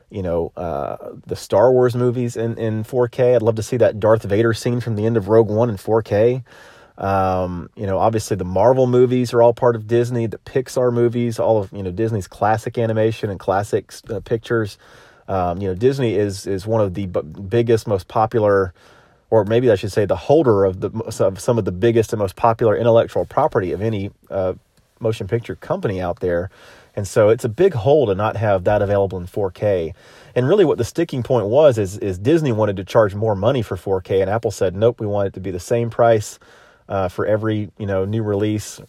you 0.09 0.21
know, 0.21 0.51
uh, 0.55 0.97
the 1.25 1.35
Star 1.35 1.71
Wars 1.71 1.95
movies 1.95 2.37
in, 2.37 2.57
in 2.57 2.83
4K. 2.83 3.35
I'd 3.35 3.41
love 3.41 3.55
to 3.55 3.63
see 3.63 3.77
that 3.77 3.99
Darth 3.99 4.23
Vader 4.23 4.53
scene 4.53 4.79
from 4.79 4.95
the 4.95 5.05
end 5.05 5.17
of 5.17 5.27
Rogue 5.27 5.49
One 5.49 5.69
in 5.69 5.77
4K. 5.77 6.43
Um, 6.97 7.69
you 7.75 7.85
know, 7.85 7.99
obviously 7.99 8.35
the 8.37 8.45
Marvel 8.45 8.87
movies 8.87 9.33
are 9.33 9.41
all 9.41 9.53
part 9.53 9.75
of 9.75 9.87
Disney, 9.87 10.25
the 10.25 10.39
Pixar 10.39 10.91
movies, 10.91 11.39
all 11.39 11.59
of, 11.59 11.71
you 11.71 11.83
know, 11.83 11.91
Disney's 11.91 12.27
classic 12.27 12.77
animation 12.77 13.29
and 13.29 13.39
classic 13.39 13.93
uh, 14.09 14.19
pictures. 14.19 14.77
Um, 15.27 15.61
you 15.61 15.67
know, 15.67 15.75
Disney 15.75 16.15
is, 16.15 16.47
is 16.47 16.65
one 16.65 16.81
of 16.81 16.95
the 16.95 17.05
b- 17.05 17.21
biggest, 17.21 17.85
most 17.87 18.07
popular, 18.07 18.73
or 19.29 19.45
maybe 19.45 19.69
I 19.69 19.75
should 19.75 19.91
say 19.91 20.05
the 20.05 20.15
holder 20.15 20.65
of 20.65 20.79
the, 20.79 20.89
of 21.19 21.39
some 21.39 21.59
of 21.59 21.65
the 21.65 21.71
biggest 21.71 22.13
and 22.13 22.19
most 22.19 22.35
popular 22.35 22.75
intellectual 22.75 23.25
property 23.25 23.73
of 23.73 23.81
any, 23.81 24.09
uh, 24.31 24.53
motion 24.99 25.27
picture 25.27 25.55
company 25.55 26.01
out 26.01 26.19
there. 26.21 26.49
And 26.95 27.07
so 27.07 27.29
it's 27.29 27.45
a 27.45 27.49
big 27.49 27.75
hole 27.75 28.07
to 28.07 28.15
not 28.15 28.37
have 28.37 28.63
that 28.63 28.81
available 28.81 29.19
in 29.19 29.27
4K. 29.27 29.93
And 30.33 30.47
really 30.47 30.65
what 30.65 30.79
the 30.79 30.83
sticking 30.83 31.21
point 31.21 31.45
was 31.45 31.77
is, 31.77 31.99
is 31.99 32.17
Disney 32.17 32.51
wanted 32.51 32.77
to 32.77 32.83
charge 32.83 33.13
more 33.13 33.35
money 33.35 33.61
for 33.61 33.77
4K 33.77 34.21
and 34.21 34.31
Apple 34.31 34.49
said, 34.49 34.75
nope, 34.75 34.99
we 34.99 35.05
want 35.05 35.27
it 35.27 35.33
to 35.35 35.39
be 35.39 35.51
the 35.51 35.59
same 35.59 35.91
price 35.91 36.39
uh, 36.89 37.07
for 37.09 37.25
every, 37.25 37.71
you 37.77 37.85
know, 37.85 38.05
new 38.05 38.23
release. 38.23 38.79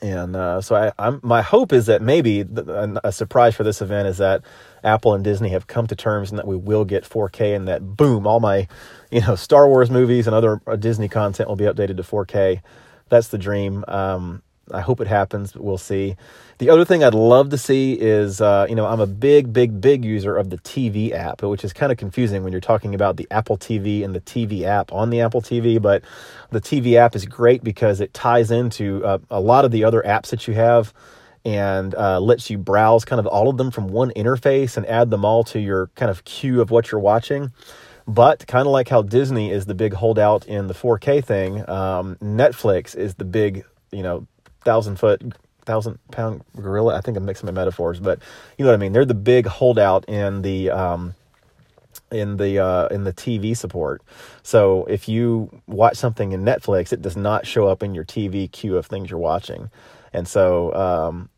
And 0.00 0.36
uh, 0.36 0.60
so 0.60 0.76
I, 0.76 0.92
I'm, 0.98 1.20
my 1.22 1.42
hope 1.42 1.72
is 1.72 1.86
that 1.86 2.02
maybe 2.02 2.42
the, 2.42 3.00
a, 3.02 3.10
surprise 3.10 3.56
for 3.56 3.64
this 3.64 3.82
event 3.82 4.06
is 4.06 4.18
that 4.18 4.42
Apple 4.84 5.14
and 5.14 5.24
Disney 5.24 5.48
have 5.48 5.66
come 5.66 5.88
to 5.88 5.96
terms 5.96 6.30
and 6.30 6.38
that 6.38 6.46
we 6.46 6.56
will 6.56 6.84
get 6.84 7.04
4K 7.04 7.56
and 7.56 7.66
that 7.66 7.96
boom, 7.96 8.26
all 8.26 8.38
my, 8.38 8.68
you 9.10 9.20
know, 9.22 9.34
Star 9.34 9.66
Wars 9.66 9.90
movies 9.90 10.26
and 10.26 10.36
other 10.36 10.60
uh, 10.66 10.76
Disney 10.76 11.08
content 11.08 11.48
will 11.48 11.56
be 11.56 11.64
updated 11.64 11.96
to 11.96 12.02
4K. 12.02 12.62
That's 13.08 13.28
the 13.28 13.38
dream. 13.38 13.84
Um, 13.88 14.42
I 14.72 14.80
hope 14.80 15.00
it 15.00 15.06
happens, 15.06 15.52
but 15.52 15.62
we'll 15.62 15.78
see. 15.78 16.16
The 16.58 16.70
other 16.70 16.84
thing 16.84 17.04
I'd 17.04 17.14
love 17.14 17.50
to 17.50 17.58
see 17.58 17.92
is, 17.92 18.40
uh, 18.40 18.66
you 18.68 18.74
know, 18.74 18.86
I'm 18.86 19.00
a 19.00 19.06
big, 19.06 19.52
big, 19.52 19.80
big 19.80 20.04
user 20.04 20.36
of 20.36 20.50
the 20.50 20.58
TV 20.58 21.12
app, 21.12 21.42
which 21.42 21.64
is 21.64 21.72
kind 21.72 21.92
of 21.92 21.98
confusing 21.98 22.42
when 22.42 22.52
you're 22.52 22.60
talking 22.60 22.94
about 22.94 23.16
the 23.16 23.28
Apple 23.30 23.56
TV 23.56 24.04
and 24.04 24.14
the 24.14 24.20
TV 24.20 24.64
app 24.64 24.92
on 24.92 25.10
the 25.10 25.20
Apple 25.20 25.40
TV. 25.40 25.80
But 25.80 26.02
the 26.50 26.60
TV 26.60 26.94
app 26.94 27.14
is 27.14 27.24
great 27.26 27.62
because 27.62 28.00
it 28.00 28.12
ties 28.12 28.50
into 28.50 29.04
uh, 29.04 29.18
a 29.30 29.40
lot 29.40 29.64
of 29.64 29.70
the 29.70 29.84
other 29.84 30.02
apps 30.02 30.30
that 30.30 30.48
you 30.48 30.54
have 30.54 30.92
and 31.44 31.94
uh, 31.94 32.20
lets 32.20 32.50
you 32.50 32.58
browse 32.58 33.04
kind 33.04 33.20
of 33.20 33.26
all 33.26 33.48
of 33.48 33.56
them 33.56 33.70
from 33.70 33.88
one 33.88 34.10
interface 34.10 34.76
and 34.76 34.84
add 34.86 35.10
them 35.10 35.24
all 35.24 35.44
to 35.44 35.60
your 35.60 35.86
kind 35.94 36.10
of 36.10 36.24
queue 36.24 36.60
of 36.60 36.70
what 36.70 36.90
you're 36.90 37.00
watching. 37.00 37.52
But 38.06 38.46
kind 38.46 38.66
of 38.66 38.72
like 38.72 38.88
how 38.88 39.02
Disney 39.02 39.50
is 39.52 39.66
the 39.66 39.74
big 39.74 39.92
holdout 39.92 40.46
in 40.46 40.66
the 40.66 40.74
4K 40.74 41.22
thing, 41.22 41.68
um, 41.68 42.16
Netflix 42.16 42.96
is 42.96 43.14
the 43.16 43.26
big, 43.26 43.64
you 43.92 44.02
know, 44.02 44.26
thousand 44.68 44.96
foot, 44.96 45.22
thousand 45.64 45.98
pound 46.10 46.44
gorilla. 46.54 46.94
I 46.94 47.00
think 47.00 47.16
I'm 47.16 47.24
mixing 47.24 47.46
my 47.46 47.52
metaphors, 47.52 48.00
but 48.00 48.20
you 48.58 48.66
know 48.66 48.70
what 48.70 48.74
I 48.74 48.78
mean. 48.78 48.92
They're 48.92 49.06
the 49.06 49.14
big 49.14 49.46
holdout 49.46 50.06
in 50.06 50.42
the 50.42 50.70
um, 50.70 51.14
in 52.10 52.36
the 52.36 52.58
uh, 52.58 52.88
in 52.88 53.04
the 53.04 53.14
TV 53.14 53.56
support. 53.56 54.02
So 54.42 54.84
if 54.84 55.08
you 55.08 55.62
watch 55.66 55.96
something 55.96 56.32
in 56.32 56.44
Netflix, 56.44 56.92
it 56.92 57.00
does 57.00 57.16
not 57.16 57.46
show 57.46 57.66
up 57.66 57.82
in 57.82 57.94
your 57.94 58.04
TV 58.04 58.52
queue 58.52 58.76
of 58.76 58.84
things 58.84 59.10
you're 59.10 59.18
watching, 59.18 59.70
and 60.12 60.28
so. 60.28 60.74
Um, 60.74 61.30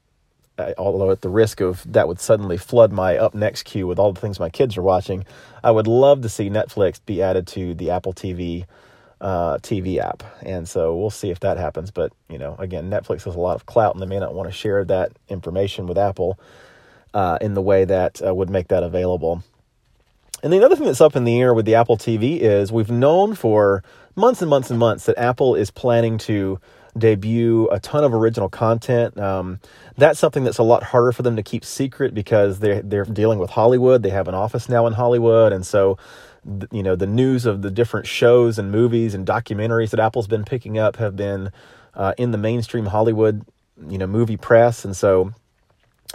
although 0.77 1.11
at 1.11 1.23
the 1.23 1.31
risk 1.31 1.63
of 1.63 1.91
that 1.91 2.07
would 2.07 2.21
suddenly 2.21 2.59
flood 2.59 2.93
my 2.93 3.17
up 3.17 3.35
next 3.35 3.63
queue 3.63 3.87
with 3.87 3.99
all 3.99 4.13
the 4.13 4.21
things 4.21 4.39
my 4.39 4.51
kids 4.51 4.77
are 4.77 4.83
watching, 4.83 5.25
I 5.65 5.71
would 5.71 5.87
love 5.87 6.21
to 6.21 6.29
see 6.29 6.51
Netflix 6.51 7.01
be 7.07 7.23
added 7.23 7.47
to 7.47 7.73
the 7.73 7.89
Apple 7.89 8.13
TV 8.13 8.67
uh, 9.21 9.59
TV 9.59 9.99
app. 9.99 10.23
And 10.43 10.69
so 10.69 10.97
we'll 10.97 11.11
see 11.11 11.31
if 11.31 11.41
that 11.41 11.57
happens. 11.57 11.91
But, 11.91 12.13
you 12.29 12.39
know, 12.39 12.57
again, 12.59 12.91
Netflix 12.91 13.25
has 13.25 13.35
a 13.35 13.41
lot 13.41 13.57
of 13.57 13.67
clout 13.67 13.95
and 13.95 14.03
they 14.03 14.07
may 14.07 14.19
not 14.19 14.35
want 14.35 14.49
to 14.49 14.53
share 14.53 14.85
that 14.85 15.13
information 15.29 15.87
with 15.87 15.99
Apple 15.99 16.39
uh, 17.13 17.39
in 17.41 17.55
the 17.55 17.63
way 17.63 17.85
that 17.85 18.25
uh, 18.25 18.35
would 18.35 18.51
make 18.51 18.69
that 18.69 18.83
available. 18.83 19.43
And 20.43 20.53
the 20.53 20.65
other 20.65 20.77
thing 20.77 20.87
that's 20.87 21.03
up 21.03 21.17
in 21.17 21.25
the 21.25 21.39
air 21.39 21.53
with 21.53 21.67
the 21.67 21.75
Apple 21.75 21.99
TV 21.99 22.41
is 22.41 22.73
we've 22.73 22.91
known 22.91 23.35
for 23.35 23.83
months 24.17 24.41
and 24.41 24.49
months 24.49 24.71
and 24.71 24.79
months 24.79 25.05
that 25.05 25.19
Apple 25.19 25.55
is 25.55 25.71
planning 25.71 26.17
to 26.19 26.59
debut 26.97 27.69
a 27.69 27.79
ton 27.79 28.05
of 28.05 28.15
original 28.15 28.49
content. 28.49 29.19
Um, 29.19 29.61
that's 29.97 30.19
something 30.19 30.45
that's 30.45 30.59
a 30.59 30.63
lot 30.63 30.83
harder 30.83 31.13
for 31.13 31.23
them 31.23 31.37
to 31.37 31.43
keep 31.43 31.65
secret 31.65 32.15
because 32.15 32.59
they're 32.59 32.83
they're 32.83 33.05
dealing 33.05 33.39
with 33.39 33.51
Hollywood. 33.51 34.03
They 34.03 34.11
have 34.11 34.29
an 34.29 34.35
office 34.35 34.69
now 34.69 34.87
in 34.87 34.95
Hollywood, 34.95 35.53
and 35.53 35.65
so 35.65 35.99
you 36.71 36.83
know 36.83 36.97
the 36.97 37.07
news 37.07 37.47
of 37.47 37.63
the 37.63 37.71
different 37.71 38.07
shows 38.07 38.59
and 38.59 38.71
movies 38.71 39.15
and 39.15 39.27
documentaries 39.27 39.91
that 39.91 40.01
Apple's 40.01 40.27
been 40.27 40.45
picking 40.45 40.79
up 40.79 40.97
have 40.97 41.17
been 41.17 41.51
uh, 41.95 42.15
in 42.17 42.31
the 42.31 42.39
mainstream 42.39 42.87
Hollywood 42.87 43.45
you 43.89 43.99
know 43.99 44.07
movie 44.07 44.37
press, 44.37 44.85
and 44.85 44.97
so 44.97 45.33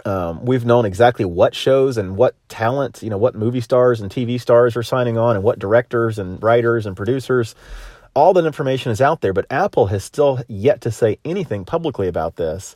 um, 0.04 0.44
we've 0.44 0.64
known 0.64 0.84
exactly 0.84 1.24
what 1.24 1.54
shows 1.54 1.96
and 1.96 2.16
what 2.16 2.34
talent 2.48 3.02
you 3.02 3.10
know 3.10 3.18
what 3.18 3.34
movie 3.34 3.60
stars 3.60 4.00
and 4.00 4.10
TV 4.10 4.40
stars 4.40 4.76
are 4.76 4.82
signing 4.82 5.16
on 5.18 5.36
and 5.36 5.44
what 5.44 5.58
directors 5.58 6.18
and 6.18 6.42
writers 6.42 6.86
and 6.86 6.96
producers. 6.96 7.54
All 8.14 8.32
that 8.32 8.46
information 8.46 8.92
is 8.92 9.02
out 9.02 9.20
there, 9.20 9.34
but 9.34 9.44
Apple 9.50 9.88
has 9.88 10.02
still 10.02 10.40
yet 10.48 10.80
to 10.82 10.90
say 10.90 11.18
anything 11.24 11.66
publicly 11.66 12.08
about 12.08 12.36
this. 12.36 12.74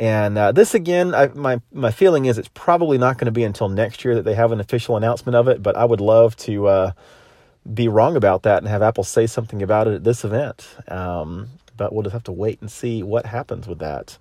And 0.00 0.38
uh, 0.38 0.52
this 0.52 0.72
again, 0.74 1.14
I, 1.14 1.28
my 1.28 1.60
my 1.70 1.90
feeling 1.90 2.24
is 2.24 2.38
it's 2.38 2.48
probably 2.54 2.96
not 2.96 3.18
going 3.18 3.26
to 3.26 3.32
be 3.32 3.44
until 3.44 3.68
next 3.68 4.02
year 4.02 4.14
that 4.14 4.22
they 4.22 4.32
have 4.34 4.50
an 4.50 4.58
official 4.58 4.96
announcement 4.96 5.36
of 5.36 5.46
it. 5.46 5.62
But 5.62 5.76
I 5.76 5.84
would 5.84 6.00
love 6.00 6.34
to 6.38 6.68
uh, 6.68 6.92
be 7.72 7.86
wrong 7.86 8.16
about 8.16 8.44
that 8.44 8.58
and 8.58 8.66
have 8.66 8.80
Apple 8.80 9.04
say 9.04 9.26
something 9.26 9.62
about 9.62 9.88
it 9.88 9.94
at 9.96 10.04
this 10.04 10.24
event. 10.24 10.66
Um, 10.88 11.50
but 11.76 11.92
we'll 11.92 12.02
just 12.02 12.14
have 12.14 12.24
to 12.24 12.32
wait 12.32 12.62
and 12.62 12.70
see 12.70 13.02
what 13.02 13.26
happens 13.26 13.68
with 13.68 13.80
that. 13.80 14.16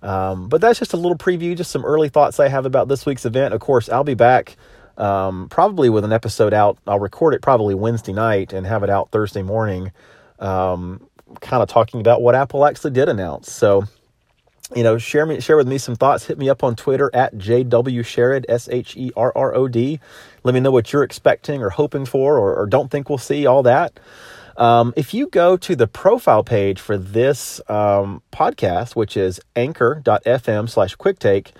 Um, 0.00 0.48
but 0.48 0.60
that's 0.60 0.78
just 0.78 0.92
a 0.92 0.96
little 0.96 1.18
preview, 1.18 1.56
just 1.56 1.72
some 1.72 1.84
early 1.84 2.08
thoughts 2.08 2.38
I 2.38 2.46
have 2.46 2.64
about 2.64 2.86
this 2.86 3.04
week's 3.04 3.24
event. 3.24 3.52
Of 3.52 3.58
course, 3.58 3.88
I'll 3.88 4.04
be 4.04 4.14
back 4.14 4.56
um, 4.96 5.48
probably 5.48 5.90
with 5.90 6.04
an 6.04 6.12
episode 6.12 6.54
out. 6.54 6.78
I'll 6.86 7.00
record 7.00 7.34
it 7.34 7.42
probably 7.42 7.74
Wednesday 7.74 8.12
night 8.12 8.52
and 8.52 8.64
have 8.64 8.84
it 8.84 8.90
out 8.90 9.10
Thursday 9.10 9.42
morning, 9.42 9.90
um, 10.38 11.04
kind 11.40 11.64
of 11.64 11.68
talking 11.68 12.00
about 12.00 12.22
what 12.22 12.36
Apple 12.36 12.64
actually 12.64 12.92
did 12.92 13.08
announce. 13.08 13.50
So 13.50 13.88
you 14.74 14.82
know, 14.82 14.98
share 14.98 15.26
me 15.26 15.40
share 15.40 15.56
with 15.56 15.68
me 15.68 15.78
some 15.78 15.96
thoughts. 15.96 16.26
Hit 16.26 16.38
me 16.38 16.48
up 16.48 16.62
on 16.62 16.76
Twitter 16.76 17.10
at 17.12 17.34
JW 17.36 18.44
S 18.48 18.68
H 18.70 18.96
E 18.96 19.10
R 19.16 19.32
R 19.34 19.54
O 19.54 19.68
D. 19.68 20.00
Let 20.42 20.54
me 20.54 20.60
know 20.60 20.70
what 20.70 20.92
you're 20.92 21.02
expecting 21.02 21.62
or 21.62 21.70
hoping 21.70 22.06
for 22.06 22.38
or, 22.38 22.54
or 22.54 22.66
don't 22.66 22.90
think 22.90 23.08
we'll 23.08 23.18
see, 23.18 23.46
all 23.46 23.62
that. 23.64 23.98
Um, 24.56 24.92
if 24.96 25.14
you 25.14 25.28
go 25.28 25.56
to 25.56 25.74
the 25.74 25.86
profile 25.86 26.44
page 26.44 26.80
for 26.80 26.98
this 26.98 27.60
um, 27.68 28.22
podcast, 28.32 28.94
which 28.94 29.16
is 29.16 29.40
anchor.fm 29.56 30.68
slash 30.68 30.96
quicktake, 30.96 31.52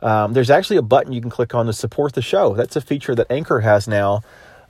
um, 0.00 0.32
there's 0.32 0.50
actually 0.50 0.76
a 0.76 0.82
button 0.82 1.12
you 1.12 1.20
can 1.20 1.30
click 1.30 1.54
on 1.54 1.66
to 1.66 1.72
support 1.72 2.14
the 2.14 2.22
show. 2.22 2.54
That's 2.54 2.76
a 2.76 2.80
feature 2.80 3.14
that 3.14 3.30
Anchor 3.30 3.60
has 3.60 3.86
now 3.88 4.22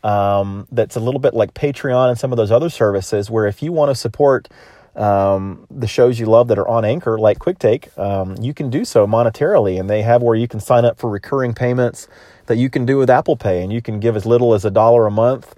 um, 0.06 0.68
that's 0.70 0.94
a 0.96 1.00
little 1.00 1.20
bit 1.20 1.34
like 1.34 1.52
Patreon 1.54 2.10
and 2.10 2.18
some 2.18 2.32
of 2.32 2.36
those 2.36 2.52
other 2.52 2.70
services 2.70 3.28
where 3.28 3.46
if 3.46 3.62
you 3.62 3.72
want 3.72 3.90
to 3.90 3.94
support 3.94 4.48
um, 4.96 5.66
the 5.70 5.86
shows 5.86 6.18
you 6.18 6.26
love 6.26 6.48
that 6.48 6.58
are 6.58 6.68
on 6.68 6.84
Anchor, 6.84 7.18
like 7.18 7.38
QuickTake, 7.38 7.96
um, 7.98 8.36
you 8.40 8.54
can 8.54 8.70
do 8.70 8.84
so 8.84 9.06
monetarily. 9.06 9.78
And 9.78 9.88
they 9.88 10.02
have 10.02 10.22
where 10.22 10.34
you 10.34 10.48
can 10.48 10.60
sign 10.60 10.84
up 10.84 10.98
for 10.98 11.10
recurring 11.10 11.54
payments 11.54 12.08
that 12.46 12.56
you 12.56 12.70
can 12.70 12.86
do 12.86 12.96
with 12.96 13.10
Apple 13.10 13.36
Pay. 13.36 13.62
And 13.62 13.72
you 13.72 13.82
can 13.82 14.00
give 14.00 14.16
as 14.16 14.24
little 14.24 14.54
as 14.54 14.64
a 14.64 14.70
dollar 14.70 15.06
a 15.06 15.10
month 15.10 15.54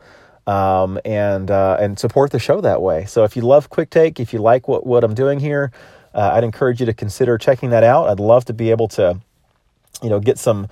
um, 0.48 0.98
and 1.04 1.50
uh, 1.50 1.76
and 1.78 1.98
support 1.98 2.32
the 2.32 2.38
show 2.38 2.60
that 2.62 2.80
way. 2.80 3.04
So 3.04 3.24
if 3.24 3.36
you 3.36 3.42
love 3.42 3.68
Quick 3.68 3.90
Take, 3.90 4.18
if 4.18 4.32
you 4.32 4.40
like 4.40 4.66
what 4.66 4.86
what 4.86 5.04
I'm 5.04 5.14
doing 5.14 5.40
here, 5.40 5.70
uh, 6.14 6.30
I'd 6.32 6.44
encourage 6.44 6.80
you 6.80 6.86
to 6.86 6.94
consider 6.94 7.38
checking 7.38 7.70
that 7.70 7.84
out. 7.84 8.08
I'd 8.08 8.18
love 8.18 8.46
to 8.46 8.54
be 8.54 8.70
able 8.70 8.88
to, 8.88 9.20
you 10.02 10.08
know, 10.08 10.18
get 10.18 10.38
some 10.38 10.68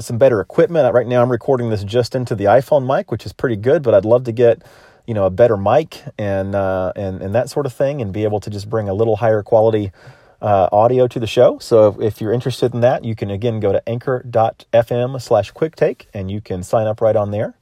some 0.00 0.18
better 0.18 0.40
equipment. 0.40 0.92
Right 0.94 1.06
now, 1.06 1.22
I'm 1.22 1.30
recording 1.30 1.68
this 1.68 1.84
just 1.84 2.14
into 2.14 2.34
the 2.34 2.44
iPhone 2.44 2.86
mic, 2.86 3.10
which 3.10 3.26
is 3.26 3.32
pretty 3.32 3.56
good, 3.56 3.82
but 3.82 3.94
I'd 3.94 4.04
love 4.04 4.24
to 4.24 4.32
get 4.32 4.62
you 5.06 5.14
know 5.14 5.24
a 5.24 5.30
better 5.30 5.56
mic 5.56 6.02
and 6.18 6.54
uh, 6.54 6.92
and 6.96 7.22
and 7.22 7.34
that 7.34 7.50
sort 7.50 7.66
of 7.66 7.72
thing, 7.72 8.00
and 8.00 8.12
be 8.12 8.24
able 8.24 8.40
to 8.40 8.50
just 8.50 8.68
bring 8.68 8.88
a 8.88 8.94
little 8.94 9.16
higher 9.16 9.42
quality. 9.42 9.92
Uh, 10.40 10.68
audio 10.72 11.06
to 11.06 11.20
the 11.20 11.26
show. 11.28 11.56
So 11.60 11.86
if, 11.86 12.00
if, 12.00 12.20
you're 12.20 12.32
interested 12.32 12.74
in 12.74 12.80
that, 12.80 13.04
you 13.04 13.14
can 13.14 13.30
again 13.30 13.60
go 13.60 13.70
to 13.70 13.88
anchor.fm 13.88 15.22
slash 15.22 15.52
quicktake 15.52 16.06
and 16.12 16.32
you 16.32 16.40
can 16.40 16.64
sign 16.64 16.88
up 16.88 17.00
right 17.00 17.14
on 17.14 17.30
there. 17.30 17.54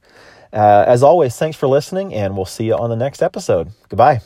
Uh, 0.51 0.83
as 0.87 1.03
always, 1.03 1.35
thanks 1.37 1.55
for 1.55 1.67
listening, 1.67 2.11
and 2.11 2.35
we'll 2.35 2.45
see 2.45 2.65
you 2.65 2.75
on 2.75 2.89
the 2.89 2.95
next 2.95 3.21
episode. 3.21 3.69
Goodbye. 3.87 4.21